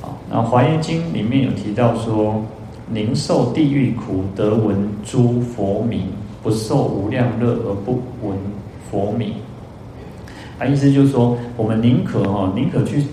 [0.00, 2.42] 好，那《华严经》里面有提到说。
[2.90, 6.00] 宁受地狱苦，得闻诸佛名；
[6.42, 8.36] 不受无量乐而不闻
[8.90, 9.32] 佛名。
[10.58, 13.04] 啊，意思就是说，我们宁可哈，宁可去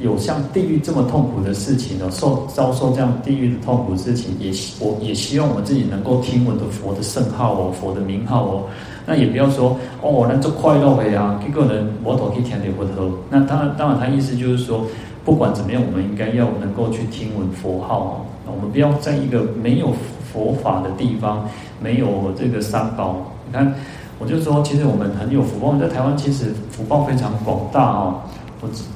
[0.00, 8.64] 有像地狱这么痛苦的事情呢，受遭受这样地狱的痛苦事情，也我也希望我们自己能够听闻的佛的圣号哦，佛的名号哦。
[9.06, 13.10] 那也不要说哦，那这快乐的呀，一个人我都可以填点佛头。
[13.30, 14.84] 那当然，当然，他意思就是说，
[15.24, 18.10] 不管怎么样，我们应该要能够去听闻佛号哦。
[18.52, 19.92] 我们不要在一个没有
[20.32, 21.48] 佛法的地方，
[21.80, 23.16] 没有这个三宝。
[23.46, 23.72] 你看，
[24.18, 28.20] 我就说，其实我们很有福报，我们在台湾其实福报非常广大哦。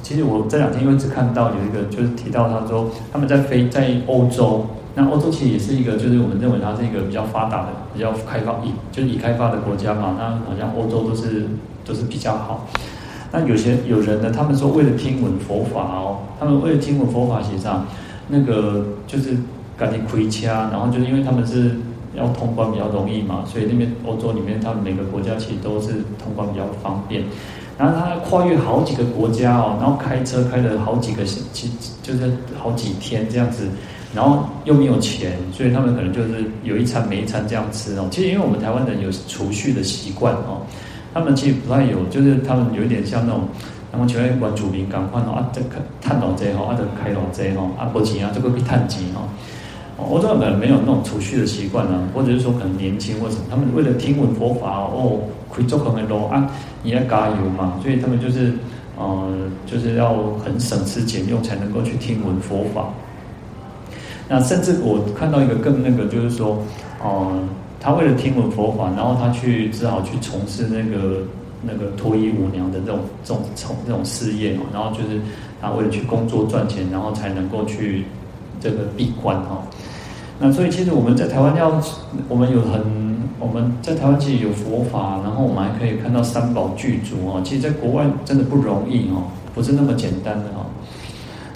[0.02, 10.16] 其实我这两天因为只看到有一个，就是提到他说他们在飞在欧洲，那欧洲其实也是一个，就是我们认为它是一个比较发达的、比较开放已就是已开发的国家嘛。
[10.18, 11.46] 那好像欧洲都是
[11.84, 12.66] 都是比较好。
[13.32, 17.86] 那有些有人呢，他们说为了听闻佛法哦，他们为了听闻佛法，实际上。
[18.32, 19.36] 那个就是
[19.76, 21.72] 赶紧回家，然后就是因为他们是
[22.14, 27.24] 要通关比较容易嘛，所以那边欧洲里面，他们每个国家其实都是通关比较方便。
[27.80, 31.70] 然后他跨越好几个国家哦，然后开车开了好几个星期，
[32.02, 32.30] 就是
[32.62, 33.66] 好几天这样子，
[34.14, 38.06] 然后又没有钱，所以他们可能就是有一餐没一餐这样吃哦。
[38.10, 40.60] 其实因为我们台湾人有储蓄的习惯哦，
[41.14, 43.48] 他们其实不太有，就是他们有一点像那种。
[43.92, 49.26] 那么请问关注民赶快哦啊，这个赚老贼哦，啊，这开老贼哦，啊，没钱啊，这个去探钱哦。
[50.08, 55.20] 欧洲人没有那种储蓄的习惯啊，或者是说可能年轻或者什么，他们为了听闻佛法哦，
[55.52, 56.50] 可以做很多啊，
[56.82, 58.52] 你要加油嘛，所以他们就是
[58.96, 59.28] 呃，
[59.66, 62.88] 就是要很省吃俭用才能够去听闻佛法。
[64.28, 66.58] 那甚至我看到一个更那个，就是说，
[67.02, 67.42] 呃，
[67.80, 71.22] 他为了听闻佛法，然后他去只好去从事那个。
[71.62, 75.20] 那个脱衣舞娘的这种这种从这种事业哦，然后就是
[75.60, 78.06] 他为了去工作赚钱，然后才能够去
[78.60, 79.62] 这个闭关哈。
[80.38, 81.80] 那所以其实我们在台湾要，
[82.28, 82.80] 我们有很
[83.38, 87.42] 我们在台湾其实有佛法，然后我们还可以看到三宝具足哦。
[87.44, 90.66] 其实，在国外真的不容易哦，不是那么简单的哈。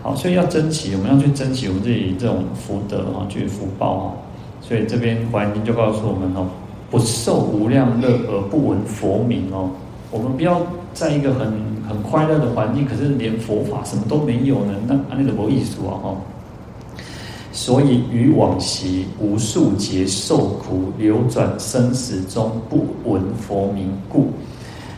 [0.03, 4.12] 好，所以要珍惜，我们要去珍惜我们自己这种福德哈，就是福报哈。
[4.61, 6.47] 所以这边华严经就告诉我们哦，
[6.90, 9.71] 不受无量乐而不闻佛名哦。
[10.11, 10.61] 我们不要
[10.93, 11.53] 在一个很
[11.88, 14.75] 很快乐的环境，可是连佛法什么都没有呢？
[14.87, 15.97] 那那个没意思啊！
[16.03, 16.14] 哈，
[17.55, 24.27] 所以于往昔无数劫受苦，流转生死中不闻佛名故。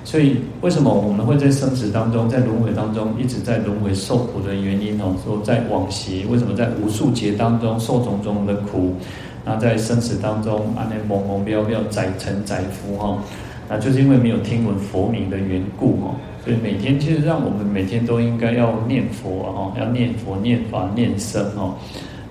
[0.05, 5.14] 所以为什么我们会在生死当中，在轮回当中一直在轮回受苦的原因哦？
[5.23, 8.95] 说在往昔为什么在无数劫当中受种种的苦？
[9.45, 13.19] 那在生死当中，安那蒙蒙渺渺载沉载浮哈？
[13.69, 21.75] 那就是因为没有听闻佛名的缘故哦，所以每天其实让我们每天都应该要念佛哦，要念佛、念法、念僧哦。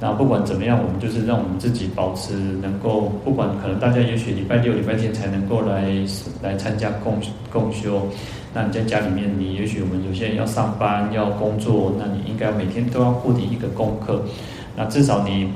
[0.06, 5.90] 那不管怎么样，我们就是让我们自己保持能够，不管可能大家也许礼拜六、礼拜天才能够来
[6.44, 7.20] 来参加共
[7.52, 8.08] 共修。
[8.54, 14.24] 那你在家里面，你也许我们有些人要上班、要工作，那你应该每天都要固定一个功课。
[14.78, 15.50] 那至少你，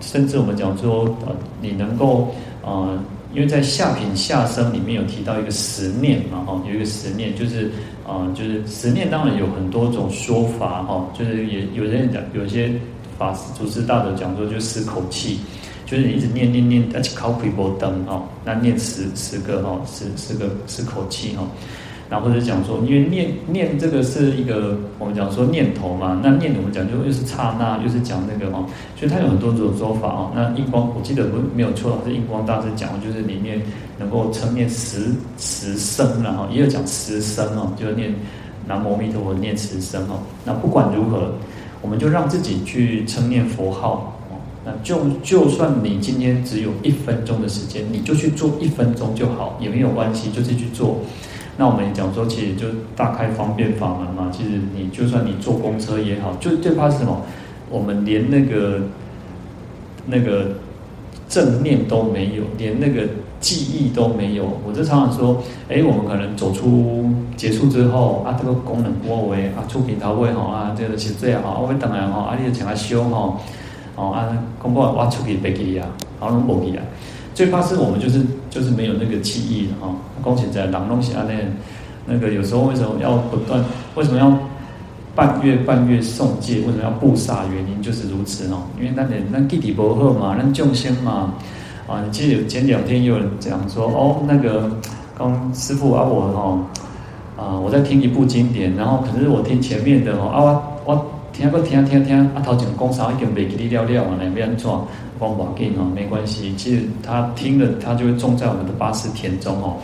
[0.00, 2.28] 甚至我们讲说，呃，你能够，
[2.62, 2.96] 呃。
[3.34, 7.70] 因为在下品下生里面有提到一个十念嘛，哈，有一个十念，就是，
[8.06, 12.72] 呃，就是十念当然有很多种说法，哈，就是也有人讲，有些
[13.18, 15.40] 法师祖师大德讲说，就十口气，
[15.86, 21.42] 就是你一直念念念，而且靠皮波灯，哈，那念十十个，哈，十十个十口气，哈。
[22.08, 28.64] 然后或者讲说，因为念念这个是一个我们讲说念头嘛，那念我们讲就又是刹那，又是讲那个哦，
[28.96, 30.30] 所以它有很多种说法哦。
[30.32, 33.60] 那印光我记得不没有错，是印光大师讲的，就是里面
[33.98, 38.14] 能够称念十十声，然后也有讲十声哦，就念
[38.68, 40.22] 南无阿弥陀佛念十声哦。
[40.44, 41.32] 那不管如何，
[41.82, 44.36] 我们就让自己去称念佛号哦。
[44.64, 50.98] 那就就算你今天只有一分钟的时间，你就去做一分钟就好，也没有关系，就是去做。
[51.58, 54.30] 那我们讲说，其实就大开方便法门嘛。
[54.30, 57.22] 其实你就算你坐公车也好，就最怕是什么？
[57.70, 58.82] 我们连那个
[60.06, 60.50] 那个
[61.28, 63.08] 正念都没有，连那个
[63.40, 64.44] 记忆都没有。
[64.66, 73.38] 我就常常说，哎，我们可能走出结束之后啊，这个功能过为啊，出品到位哈啊，这个是最好，我会等来哈，啊，你就请他修哈，
[73.96, 74.28] 哦啊，
[74.60, 75.86] 公布我出去飞机啊，
[76.18, 76.82] 好拢无去啊。
[77.34, 79.94] 最怕是我们就是就是没有那个记忆的哈。
[80.22, 81.34] 恭喜在朗东西啊那
[82.06, 83.64] 那个有时候为什么要不断？
[83.94, 84.36] 为什么要？
[85.14, 87.46] 半月半月诵戒，为什么要布萨？
[87.46, 91.32] 原因就是如此哦，因为那点那弟弟不好嘛，那众生嘛，
[91.86, 94.70] 啊，你记得前两天有人讲说，哦，那个
[95.16, 96.66] 刚师傅啊我哦，
[97.36, 104.86] 啊我在听一部经典，然后可是我听前面的哦，啊我我听个听听听，啊头前讲啥已经没记了了啊，那边怎讲
[105.18, 109.76] 不要紧哦，没关系，其实他听了他就会种在我们的八识田中哦，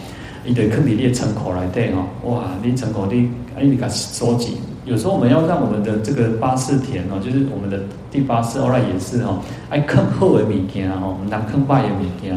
[0.44, 4.56] 你得坑里列成口来对哦，哇，你成口你哎你给收集。
[4.84, 7.78] 有时候我们要让我们的这个八识田哦，就是我们的
[8.10, 9.38] 第八识，后来也是哦，
[9.70, 12.36] 爱坑后的物件哦，我们当坑败的物件，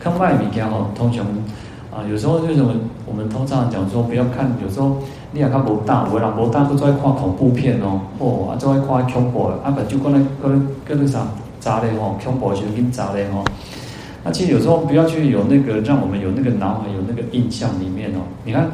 [0.00, 1.24] 坑败的物件哦，通常
[1.92, 2.74] 啊，有时候为什么
[3.06, 4.96] 我们通常讲说不要看，有时候
[5.30, 11.28] 你也看不大，有人不大都在看恐怖片哦，哦，啊，在看恐怖，啊，不就过来过来过来啥
[11.60, 13.44] 砸的哦，恐怖就给你砸的哦。
[14.24, 18.68] 那其实有时候不要去有那个让我们有那个脑海有那个印象里面哦，你看。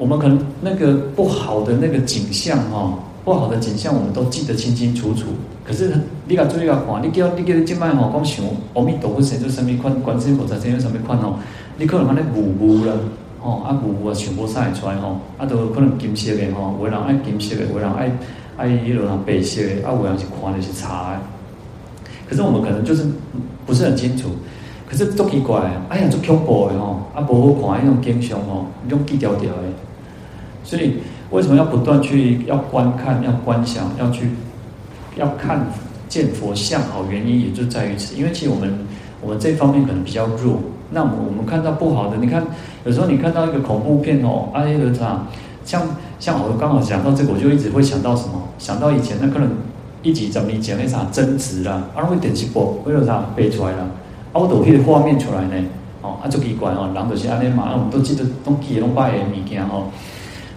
[0.00, 5.26] 我们可能那个不好的那个景象哈，不好的景象我们都记得清清楚楚。
[5.62, 5.92] 可是
[6.26, 11.34] 你敢注意啊，你叫你叫你今麦吼讲想阿弥陀佛神咒什么款，观世音菩萨神咒什么款哦，
[11.76, 12.98] 你可能看那雾雾了，
[13.40, 18.10] 吼啊雾雾啊全部晒出来吼，啊都可能金色的吼，有人爱金色的，有人爱
[18.56, 21.18] 爱迄种白色的，啊有人是看的是茶的。
[22.26, 23.04] 可是我们可能就是
[23.66, 24.30] 不是很清楚。
[24.88, 25.60] 可是都奇怪，
[25.90, 29.62] 哎呀，做恐怖的吼，啊不好看那种景象吼，那种低调调的。
[30.70, 30.98] 所以
[31.30, 34.30] 为什么要不断去要观看、要观想、要去
[35.16, 35.66] 要看
[36.08, 36.80] 见佛像？
[36.82, 38.14] 好，原因也就在于此。
[38.14, 38.72] 因为其实我们
[39.20, 40.60] 我们这方面可能比较弱。
[40.90, 42.46] 那么我们看到不好的，你看
[42.84, 45.26] 有时候你看到一个恐怖片哦，哎，有啥？
[45.64, 45.82] 像
[46.20, 48.40] 像我刚好讲到这个，我就一直会想到什么？
[48.56, 49.50] 想到以前那可能
[50.04, 53.82] 一集怎么讲那啥争执啦，啊，会电视播，为了啥背出来了？
[54.32, 55.66] 啊，我都可以画面出来呢。
[56.02, 59.88] 哦，啊，就奇怪哦，人就是安尼嘛，我们都记得东西拢摆的物件哦。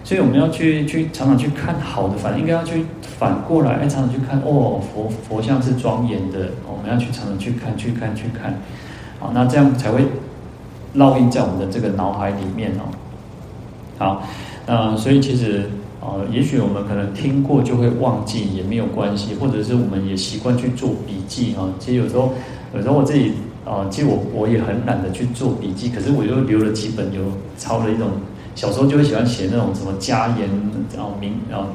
[0.04, 8.54] 所以我们要去去常常去看好的，反正应该要去反过来，哎，常常去看哦，佛佛像是庄严的，我们要去常常去看，去看，去看，
[9.18, 10.04] 好，那这样才会
[10.94, 12.84] 烙印在我们的这个脑海里面哦。
[13.96, 14.22] 好，
[14.66, 15.70] 那所以其实
[16.02, 21.64] 呃，也许我们可能听过就会忘记，也没有关系，或者是我们也习惯去做笔记啊。
[21.78, 22.34] 其实有时候，
[22.74, 23.32] 有时候我自己
[23.64, 27.22] 啊，其实我我也很懒得去做笔记，可是我又留了几本，有
[27.56, 28.10] 抄了一种。
[28.54, 30.48] 小时候就会喜欢写那种什么家言，
[30.94, 31.66] 然后名，然后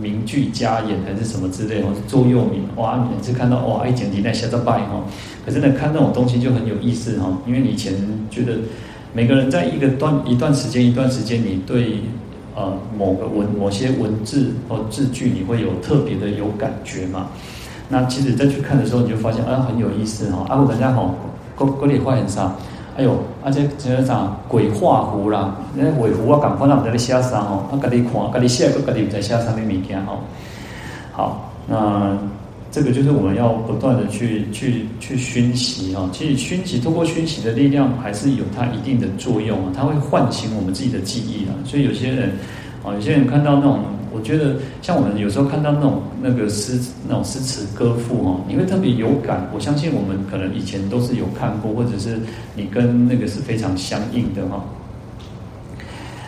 [0.00, 2.64] 名句家言还是什么之类的，座右铭。
[2.76, 5.04] 哇，每次看到哇，一简体那写的拜哈。
[5.46, 7.94] 可是呢，看那种东西就很有意思哈，因为你以前
[8.30, 8.54] 觉得
[9.12, 12.00] 每个人在一个段一段时间一段时间，你对
[12.56, 17.28] 呃某个文某些文字或字句，你会有特别的有感觉嘛？
[17.90, 20.44] 那其实再去看的时候，你就发现啊，很有意思哈。
[20.48, 21.14] 啊，我大家好，
[21.54, 22.58] 各各里话很少。
[22.96, 30.18] 哎呦，而且这个啥鬼画符啦，那画符我赶快让在你写啥哦，啊，给你看，给你写，个给你在写啥物物件哦。
[31.12, 32.16] 好，那
[32.70, 36.08] 这个就是我们要不断的去去去熏习哈。
[36.12, 41.54] 其实熏习，通过熏习的力量，还是有它一定的作用啊，它会唤醒我们自己的记忆啊。
[41.64, 42.30] 所以有些人，
[42.84, 43.80] 啊，有些人看到那种。
[44.14, 49.50] 我觉得像我们有时候看到那种那个诗那种诗词歌赋哦，你会特别有感。
[49.52, 52.18] 我相信我们可能以前都是有看过，或者是
[52.54, 54.64] 你跟那个是非常相应的哈。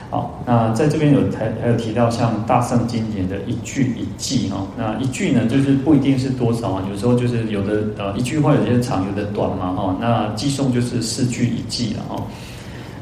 [0.08, 12.22] 好，那在这边有还还有提到像大圣经典的一句一偈哈，那一句呢就是不一定是多少啊，有时候就是有的呃一句话有些长有的短嘛哈，那偈颂就是四句一偈了哈。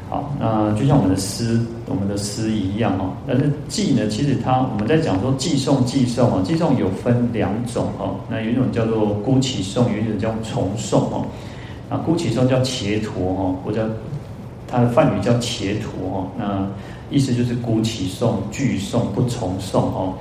[0.09, 3.11] 好，那就像我们的诗，我们的诗一样哦。
[3.27, 8.15] 但是寄呢，其实它我们在讲说寄送，寄送啊，寄送有分两种哦。
[8.29, 11.25] 那有一种叫做孤起送，有一种叫重送哦。
[11.89, 13.89] 那孤起送叫伽陀哦，或者
[14.67, 16.27] 它的梵语叫伽陀哦。
[16.37, 16.67] 那
[17.09, 20.13] 意思就是孤起送，拒送不重送哦。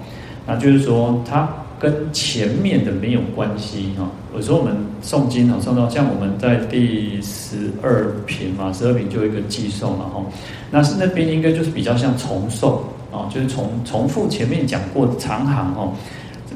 [0.47, 1.49] 那就是说它。
[1.85, 4.11] 跟前面的没有关系哈。
[4.35, 10.25] 有时候我们诵经啊，诵到像我们在第十二品嘛，十二品就有一个偈颂了哈。
[10.71, 12.79] 那是那边应该就是比较像重诵
[13.13, 15.93] 啊，就是重重复前面讲过的长行哈。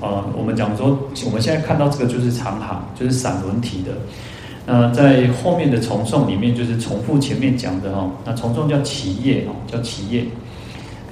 [0.01, 3.93] 呃，我们讲说我们现在看到这个就是长行，就是散文体的。
[4.65, 8.11] 那在后面的重诵里面就是重复前面讲的哈。
[8.25, 10.25] 那重诵叫起业哦，叫起业。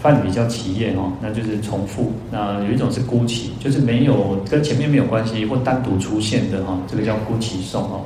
[0.06, 2.12] 梵语叫只业哦，那就是重复。
[2.30, 8.04] 那有一种是孤起，就是没有跟前面没有关系或单独出现的哈，这个叫孤起颂哦。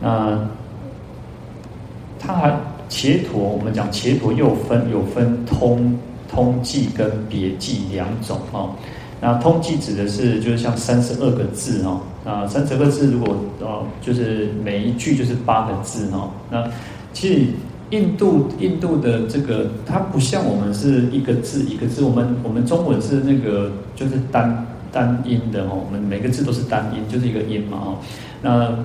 [0.00, 0.48] 那
[2.18, 5.94] 它还伽陀，我们讲伽陀又分有分通
[6.26, 8.70] 通偈跟别偈两种哦。
[9.20, 16.30] 那通偈指的是就是像三十二个字哦，啊三十二个字如果哦就是每一句就是八个字哦。
[16.50, 16.66] 那
[17.12, 17.44] 其实
[17.90, 27.98] 印度印度的这个它不像我们是一个字一个字，我们我们中文是那个就是单单音的哦，我们每个字都是单音，就是一个音嘛哦。
[28.42, 28.78] 那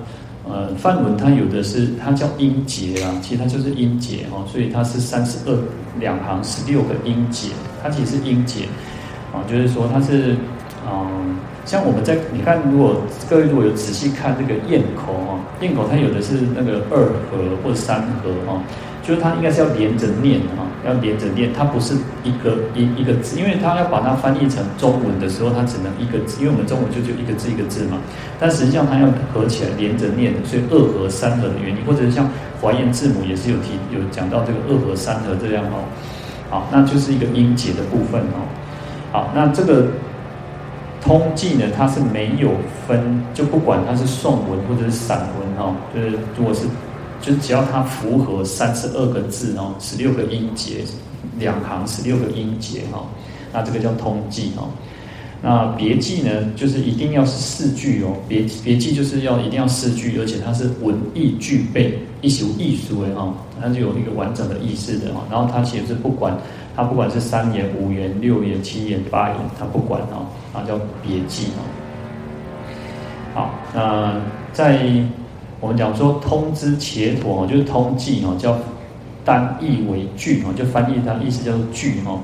[0.48, 5.58] 呃梵文它有的是它叫音节啊，其实它就是音节哦，所以它是三十二
[5.98, 7.48] 两行十六个音节，
[7.82, 8.60] 它其实是音节。
[9.34, 10.36] 啊，就是说它是，
[10.88, 11.34] 嗯，
[11.66, 18.62] 像我们在你看，如果各位如果有仔细看这个咽口哦，咽口它有的是那个二合或者三合哦，
[19.06, 21.94] 就是它应该是要连着念的哈，要连着念，它不是
[22.24, 27.98] 一个一一个字，因为它要把它翻译成中文的时候，它只能一个字，因为我们中文就就一个字一个字嘛，
[28.40, 32.26] 但实际上它要合起来连着念的，所以二合三合的原因，或者是像
[32.60, 35.84] 华严字母也是有提有讲到这个二合三合这样哦，
[36.48, 38.40] 好，那就是一个音节的部分哦。
[39.12, 39.86] 好，那这个
[41.02, 42.50] 通记呢，它是没有
[42.88, 46.66] 分，就不管它是颂文或者是散文哦，就是如果是，
[47.24, 50.84] 就只要它符合三十二个字哦，十六个音节，
[51.38, 53.06] 两行十六个音节哈，
[53.52, 54.68] 那这个叫通偈哦。
[55.40, 65.22] 那别记呢，就是一定要是四句哦，别别记就是要一定要四句，而且它是文意俱备，一首艺术的哈，它就有一个完整的意思的哈。
[65.30, 66.36] 然后它其实是不管。
[66.76, 71.62] 它不管是三言、五言、六言、七言、八言，它不管哦，它叫别记哦。
[73.32, 74.20] 好，那
[74.52, 74.84] 在
[75.60, 78.56] 我们讲说通之伽陀哦，就是通偈哦，叫
[79.24, 82.20] 单译为句哦，就翻译它意思叫做句哦。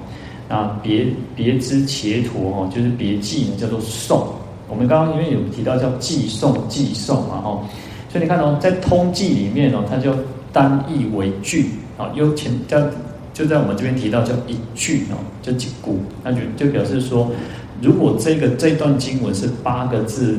[0.48, 4.26] 那别别之伽陀哦，就是别偈呢，叫做颂。
[4.68, 7.62] 我们刚刚因为有提到叫偈颂、偈颂嘛哦，
[8.08, 10.14] 所以你看哦，在通偈里面哦，它叫
[10.52, 12.78] 单译为句啊，又前叫。
[13.32, 17.30] 就在我们这边提到叫一句哦，叫几句，那就就表示说，
[17.80, 20.38] 如果这个这段经文是八个字，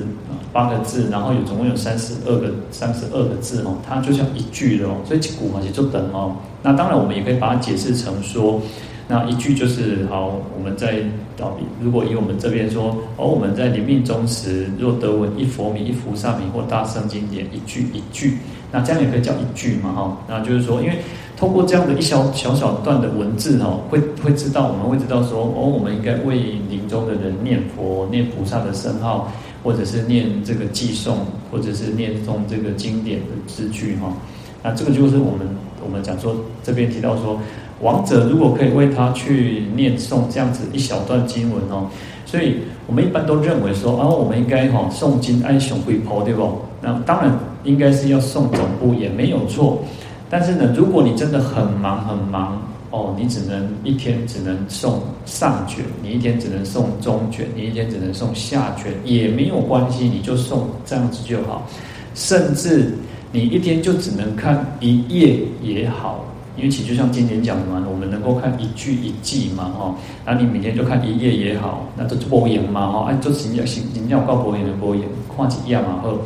[0.54, 6.36] 八个字，然后有总共有三十二个三十二个字哦，它就像一句的哦，所以几句嘛也就等哦。
[6.62, 8.62] 那当然我们也可以把它解释成说，
[9.08, 10.98] 那一句就是好，我们在
[11.36, 18.38] 到底如果以我们这边说，哦、我们在临命终时，若得闻一佛名、一菩萨名或大圣经典，一句一句，
[18.72, 20.18] 那这样也可以叫一句嘛哈。
[20.28, 20.98] 那就是说，因为。
[21.42, 26.36] 通过这样的一小小小段的文字哈，会会知道，我们会知道说，哦，我们应该为
[26.70, 29.28] 临终的人念佛、念菩萨的圣号，
[29.64, 31.18] 或者是念这个偈颂，
[31.52, 34.14] 或者是念诵这个经典的字句哈。
[34.62, 35.40] 那这个就是我们
[35.84, 37.40] 我们讲说这边提到说，
[37.82, 41.88] 亡者如果可以为他去念诵这样子一小段经文哦，
[42.24, 46.62] 所以我们一般都认为说，啊，我们应该哈诵经爱上回婆对不？
[46.84, 49.84] 那当然应该是要诵总部也没有错。
[50.32, 61.68] 但是呢，如果你真的很忙很忙哦，你只能一天只能送上卷，你一天只能送中卷，你一天只能送下卷，也没有关系，你就送这样子就好。
[62.16, 62.94] 甚至
[63.34, 66.24] 你一天就只能看一页也好，
[66.56, 75.04] 因为其实就像今年讲的嘛，我们能够看一句一偈嘛，哈，那你每天就看一页也好，那都播音嘛，哈，哎，就行要行，你要告播音的播音，
[75.36, 76.18] 看几样嘛，呵。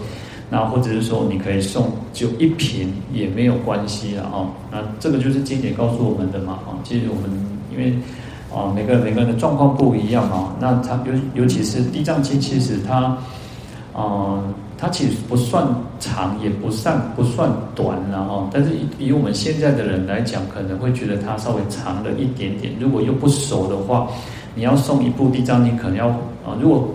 [0.47, 4.47] 那或者是说，你可以送就一瓶也没有关系了哦。
[4.71, 6.59] 那这个就是经典告诉我们的嘛。
[6.67, 7.23] 哦，其实我们
[7.71, 7.91] 因为
[8.55, 10.55] 啊，每个每个人的状况不一样啊。
[10.59, 13.17] 那它尤尤其是地藏经，其实它
[13.91, 14.39] 啊，
[14.77, 15.65] 它其实不算
[15.99, 18.47] 长，也不算不算短了哈。
[18.53, 22.71] 但是以以我们现在的人来讲，可能会觉得它稍微长了一点点。
[22.79, 24.07] 如果又不熟的话，
[24.53, 26.07] 你要送一部地藏经，可能要
[26.45, 26.87] 啊，如果。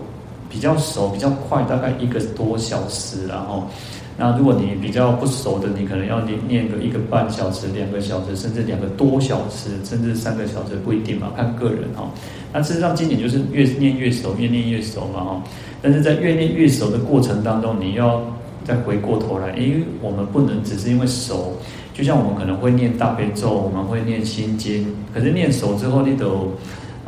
[0.50, 3.70] 比较熟，比较快，大概一个多小时，然后，
[4.16, 12.10] 那如果你比较不熟的，你可能要念念个一个半小时、两个小时，甚至两个多小时，甚至三个小时，不一定嘛，看个人哈。
[12.52, 15.42] 那事实上，经典就是越念越熟，越念越熟嘛哈。
[15.80, 18.20] 但是在越念越熟的过程当中，你要
[18.64, 21.56] 再回过头来，因为我们不能只是因为熟，
[21.94, 24.84] 就像我们可能会念大悲咒，我们会念心经，
[25.14, 26.50] 可是念熟之后，你都。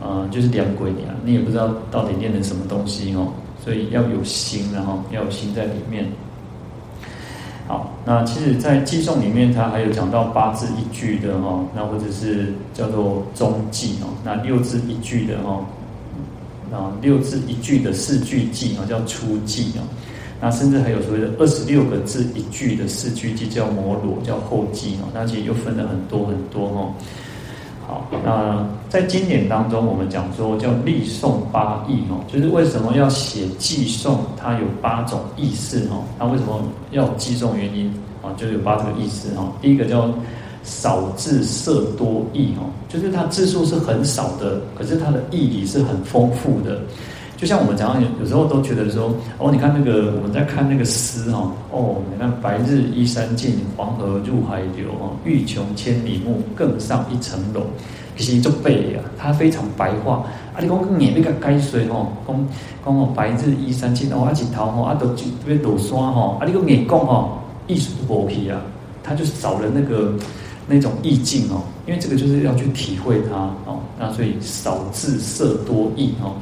[0.02, 3.32] 呃，就是两鬼你啊，你也不知道到底念的什么东西哦，
[3.64, 6.04] 所以要有心，然后要有心在里面。
[7.68, 15.64] 好，那其实，在偈颂里面，它还有讲到八字一句的哈，那或者是叫做中偈哦，那六字一句的哈，
[16.72, 19.86] 啊，六字一句的四句记啊，叫初记啊，
[20.40, 26.92] 那甚至还有所谓的二十六个字一句的四句记，叫摩罗，叫后记哦，那其实又分了很多很多哈。
[27.92, 34.16] 好，那在经典当中，我们讲说叫立诵八义哦，就是为什么要写寄诵？
[34.34, 36.02] 它有八种意思哦。
[36.18, 36.58] 那为什么
[36.90, 37.54] 要寄诵？
[37.54, 39.52] 原因啊，就有八种意思哦。
[39.60, 40.08] 第一个叫
[40.64, 46.80] 少字色多义哦，就是它字数是很少的，可是它的义理是很丰富的。
[47.42, 57.62] 就像我们讲，有有时候都觉得说，哦，你看那个我们在看那个诗哈，哦，你看白日依山尽，黄河入海流哦，欲穷千里目，更上一层楼。
[58.16, 60.24] 其实就背啊，它非常白话。
[60.54, 62.48] 啊，你讲你那个解说吼，讲
[62.84, 68.62] 讲哦，白日依山尽哦，啊一头吼，啊都特别落山吼，啊你讲你讲吼，意思无去啊，
[69.02, 70.14] 它就是少了那个
[70.68, 73.34] 那种意境哦，因为这个就是要去体会它
[73.66, 76.34] 哦，那所以少字色多意哦。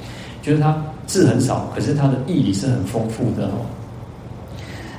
[0.43, 0.75] 就是它
[1.11, 3.67] 字很少，可是它的义理是很丰富的哦。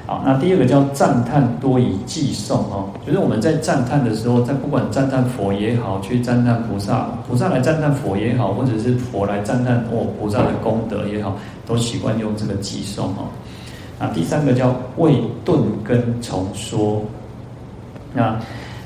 [0.05, 13.31] 好，那第二个叫赞叹多以寄送哦，就是我们在赞叹的时候，在不管赞叹佛也好，去赞叹菩萨，菩萨来赞叹佛也好，或者是佛来赞叹哦菩萨的功德也好，都习惯用这个寄送哦。
[13.97, 17.01] 那第三个叫为顿根重说，
[18.13, 18.37] 那。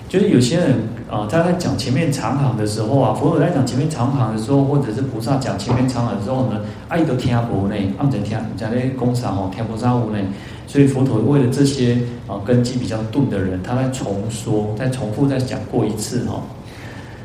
[0.07, 10.17] 就是有些人啊，他在讲前面长行的时候啊，佛陀在讲前面长行的时候，或者是菩萨讲前面长行的时候呢，阿姨都听不呢，阿们在听讲那些工厂哦，听不上无呢，
[10.65, 16.41] 所以佛陀为了这些啊根基比较钝的人，他在重说，再重复再讲过一次哈。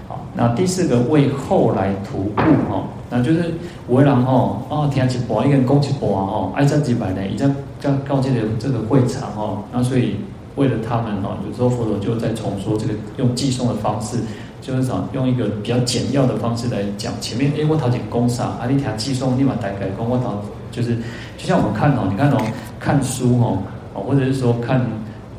[0.09, 3.55] 好，那第四个为后来徒步哈，那就是
[3.89, 10.17] 为人哈啊听一半，一个人讲一半哈，爱这几百年，已经告告诫的这个会场哈，那所以。
[10.61, 14.19] 为了他们哈，有时候佛陀就在重说这个用寄送的方式，
[14.61, 17.11] 就是想用一个比较简要的方式来讲。
[17.19, 20.35] 前面哎，我头前讲啥，啊，你听偈颂立马大概讲，我头
[20.71, 20.97] 就是
[21.39, 22.37] 就像我们看哦，你看哦，
[22.79, 23.63] 看书哦，
[23.95, 24.83] 或者是说看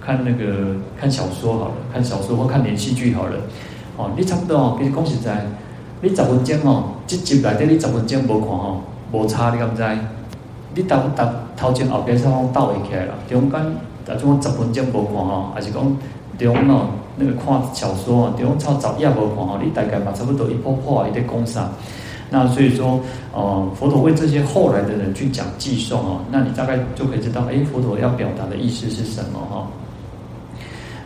[0.02, 3.38] 看那个看小说好了，看小说或看连续剧好了，
[3.98, 5.46] 哦，你差不多哦，给你讲实在，
[6.02, 9.84] 你十分钟哦，一集内底你十分钟无看哦，无差你敢知？
[10.74, 11.24] 你头头
[11.56, 13.91] 头前后边双方倒会起来了，中间。
[14.12, 15.82] 啊，就讲十分钟无看吼，还是讲
[16.38, 21.72] 中哦，那个看小说啊，中抄早夜无看吼，你大概嘛差不多一破破一点工商。
[22.30, 23.00] 那所以说，
[23.34, 29.68] 呃，佛陀为这些后来的人去讲偈颂哦，那你大概就可以知道，哎，佛陀要表达的意思是什么哈。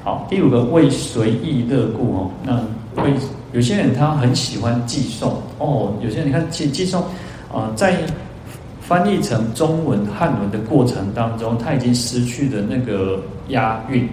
[0.03, 2.56] 好，第五个为随意乐故哦，那
[3.03, 3.14] 为
[3.53, 7.03] 有些人他很喜欢寄送哦，有些人你看偈偈颂
[7.53, 7.97] 啊，在。
[8.88, 14.07] 翻译成中文汉文的过程当中，它已经失去了那个押韵。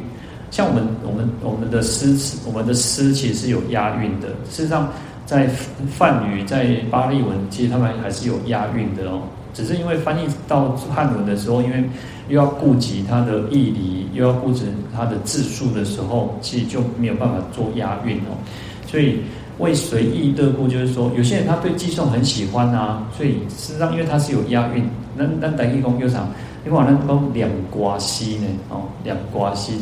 [0.50, 4.28] 像我们、我们、我们的诗词，我们的诗其实是有押韵的。
[4.50, 4.88] 事实上，
[5.26, 5.46] 在
[5.90, 9.20] 梵语、在巴利文，其实他们还是有押韵的哦。
[9.52, 11.84] 只是因为翻译到汉文的时候，因为
[12.28, 14.64] 又要顾及它的义理，又要顾及
[14.96, 18.32] 它的字数的时候，其实就没有办法做押韵哦。
[18.86, 19.20] 所以。
[19.58, 24.84] 为随意乐故，就是说，有些人他对寄送很喜欢啊，所以事实上，因为它是有押韵，
[25.16, 26.26] 那那台语讲有啥？
[26.64, 28.46] 另外，那讲两挂诗呢？
[28.70, 29.72] 哦，两挂诗，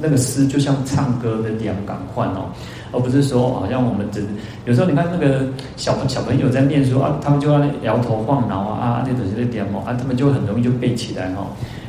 [0.00, 2.46] 那个诗就像唱歌的两感换哦，
[2.92, 4.24] 而不是说好像我们只
[4.64, 5.46] 有时候你看那个
[5.76, 11.46] 小朋小朋友在念书啊，他们就要摇头晃脑啊啊，那种是在点哦啊，他们就很容易就背起来哦。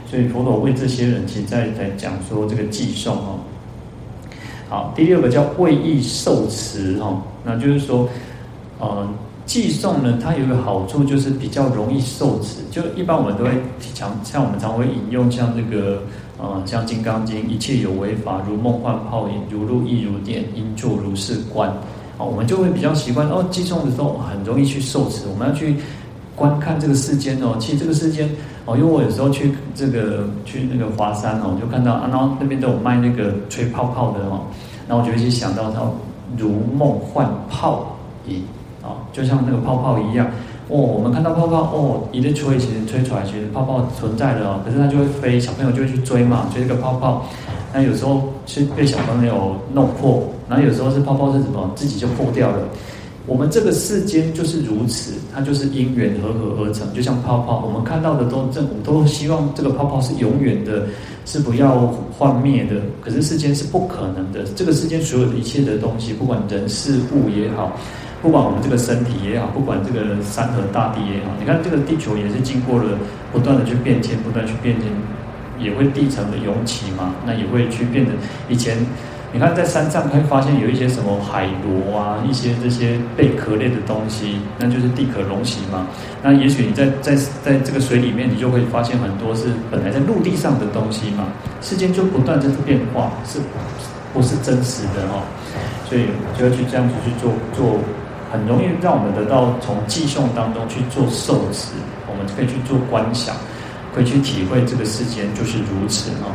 [0.07, 3.39] 所以佛陀为这些人，其实在在讲说这个寄送哦。
[4.67, 8.09] 好，第六个叫为义受持哈，那就是说，
[8.79, 9.07] 呃，
[9.45, 12.63] 寄送呢，它有一个好处就是比较容易受持。
[12.71, 13.51] 就一般我们都会
[13.93, 16.01] 常像我们常会引用像这个，
[16.39, 21.71] 呃，像《金刚经》，一切有为法，如梦幻泡影，如露亦如电，应作如是观。
[22.17, 25.27] 哦，我们就会比较习惯哦，寄送的时候很容易去受持。
[25.31, 25.75] 我们要去
[26.35, 28.29] 观看这个世间哦，其实这个世间。
[28.65, 34.41] 哦，因为我有时候去这个去那个华山哦，就看到啊，然后那边都有卖那个吹泡泡的哦，
[34.87, 35.81] 然后我就一直想到它
[36.35, 37.95] 如梦幻泡
[38.27, 38.43] 影
[38.81, 40.25] 啊，就像那个泡泡一样
[40.67, 40.77] 哦。
[40.77, 47.23] 我们看到泡泡哦，一直吹，其实吹出来其实泡泡存在的哦，可是它就会飞，小朋友就会去追嘛，追这个泡泡。
[47.71, 52.63] 那有时候是被小朋友弄破，然后有时候是泡泡是什么自己就破掉了。
[53.27, 57.65] 我们这个世间就是如此，它就是因缘和合而成，就像泡泡。
[57.65, 60.85] 我们看到的都正，我都希望这个泡泡是永远的，
[61.25, 62.75] 是不要幻灭的。
[63.01, 67.75] 可是世间是不可能的，这个世间所有的一切的东西，不管人事物也好，
[68.21, 72.95] 不管我们这个身体也好，不管这个山河大地也好，你看这个地球也是经过了
[73.33, 74.87] 不断的去变迁，不断去变迁，
[75.59, 78.11] 也会地层的涌起嘛，那也会去变得
[78.49, 78.77] 以前。
[79.35, 85.85] 你看，在山上会发现有一些什么海螺啊，一些这些贝壳类的东西，那就是地壳隆起嘛。
[86.23, 91.27] 那也许你在在在这个水里面，你就会发现很多是本来在陆地上的东西嘛。
[91.61, 93.39] 世间就不断在变化，是
[94.13, 95.21] 不是真实的哈，
[95.89, 96.05] 所以
[96.39, 97.77] 就要去这样子去做做，
[98.31, 101.73] 很容易让我们得到从寄送当中去做受持，
[102.07, 103.35] 我们可以去做观想，
[103.93, 106.31] 可以去体会这个世间就是如此哈。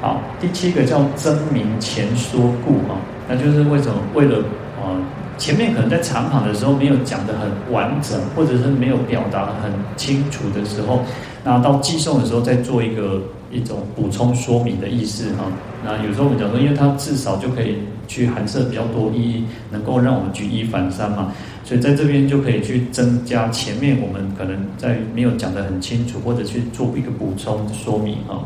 [0.00, 2.96] 好，第七个叫增明前说故哈，
[3.28, 4.38] 那就是为什么为了
[4.82, 4.96] 啊。
[5.38, 11.00] 前面可能在长跑的时候没有讲得很完整，或者是没有表达很清楚的时候，
[11.42, 15.44] 那到寄送的时候再做一个一种补充说明的意思哈。
[15.82, 21.32] 那有时候我们讲说，因为它至少就可以去含摄比较多意义，能够让我们举一反三嘛，
[21.64, 28.44] 所以在这边就可以去增加前面我们可能在没有讲得很清楚，或者去做一个补充说明哈。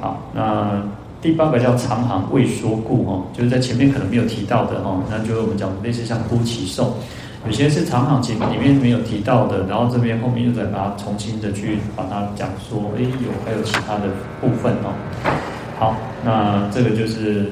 [0.00, 0.82] 好，那。
[1.22, 6.92] 第八个叫长行未说故哦，就是在前面可能没有提到的哈，那就是我们讲类似像呼起颂，
[7.46, 14.02] 有些是长行经里面没有提到的，然后这边后面又再把它重新的去把它讲说，哎，有还有其他的
[14.40, 14.92] 部分哦。
[15.80, 17.50] 好，那这个就是。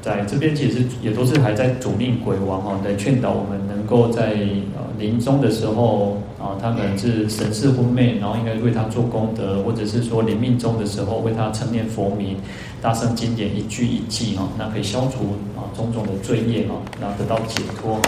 [0.00, 4.30] 在这边其实也都是还在主命鬼王哈，来劝导我们能够在
[4.76, 12.36] 呃临终的时候啊，他可能是神识昏昧，然后应该为他做功德，或者是说临命终的时候为他称念佛名，
[12.80, 18.02] 大声经典一句一句哈，那可以消除啊种种的罪业哈，然后得到解脱哈。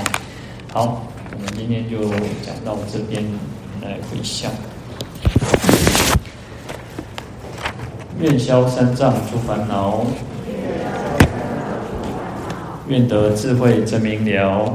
[0.73, 1.03] 好，
[1.37, 1.99] 我们今天就
[2.43, 3.25] 讲到这边
[3.83, 4.51] 来回向，
[8.21, 10.07] 愿消三障诸烦恼。
[12.89, 14.75] 愿得智慧真明了，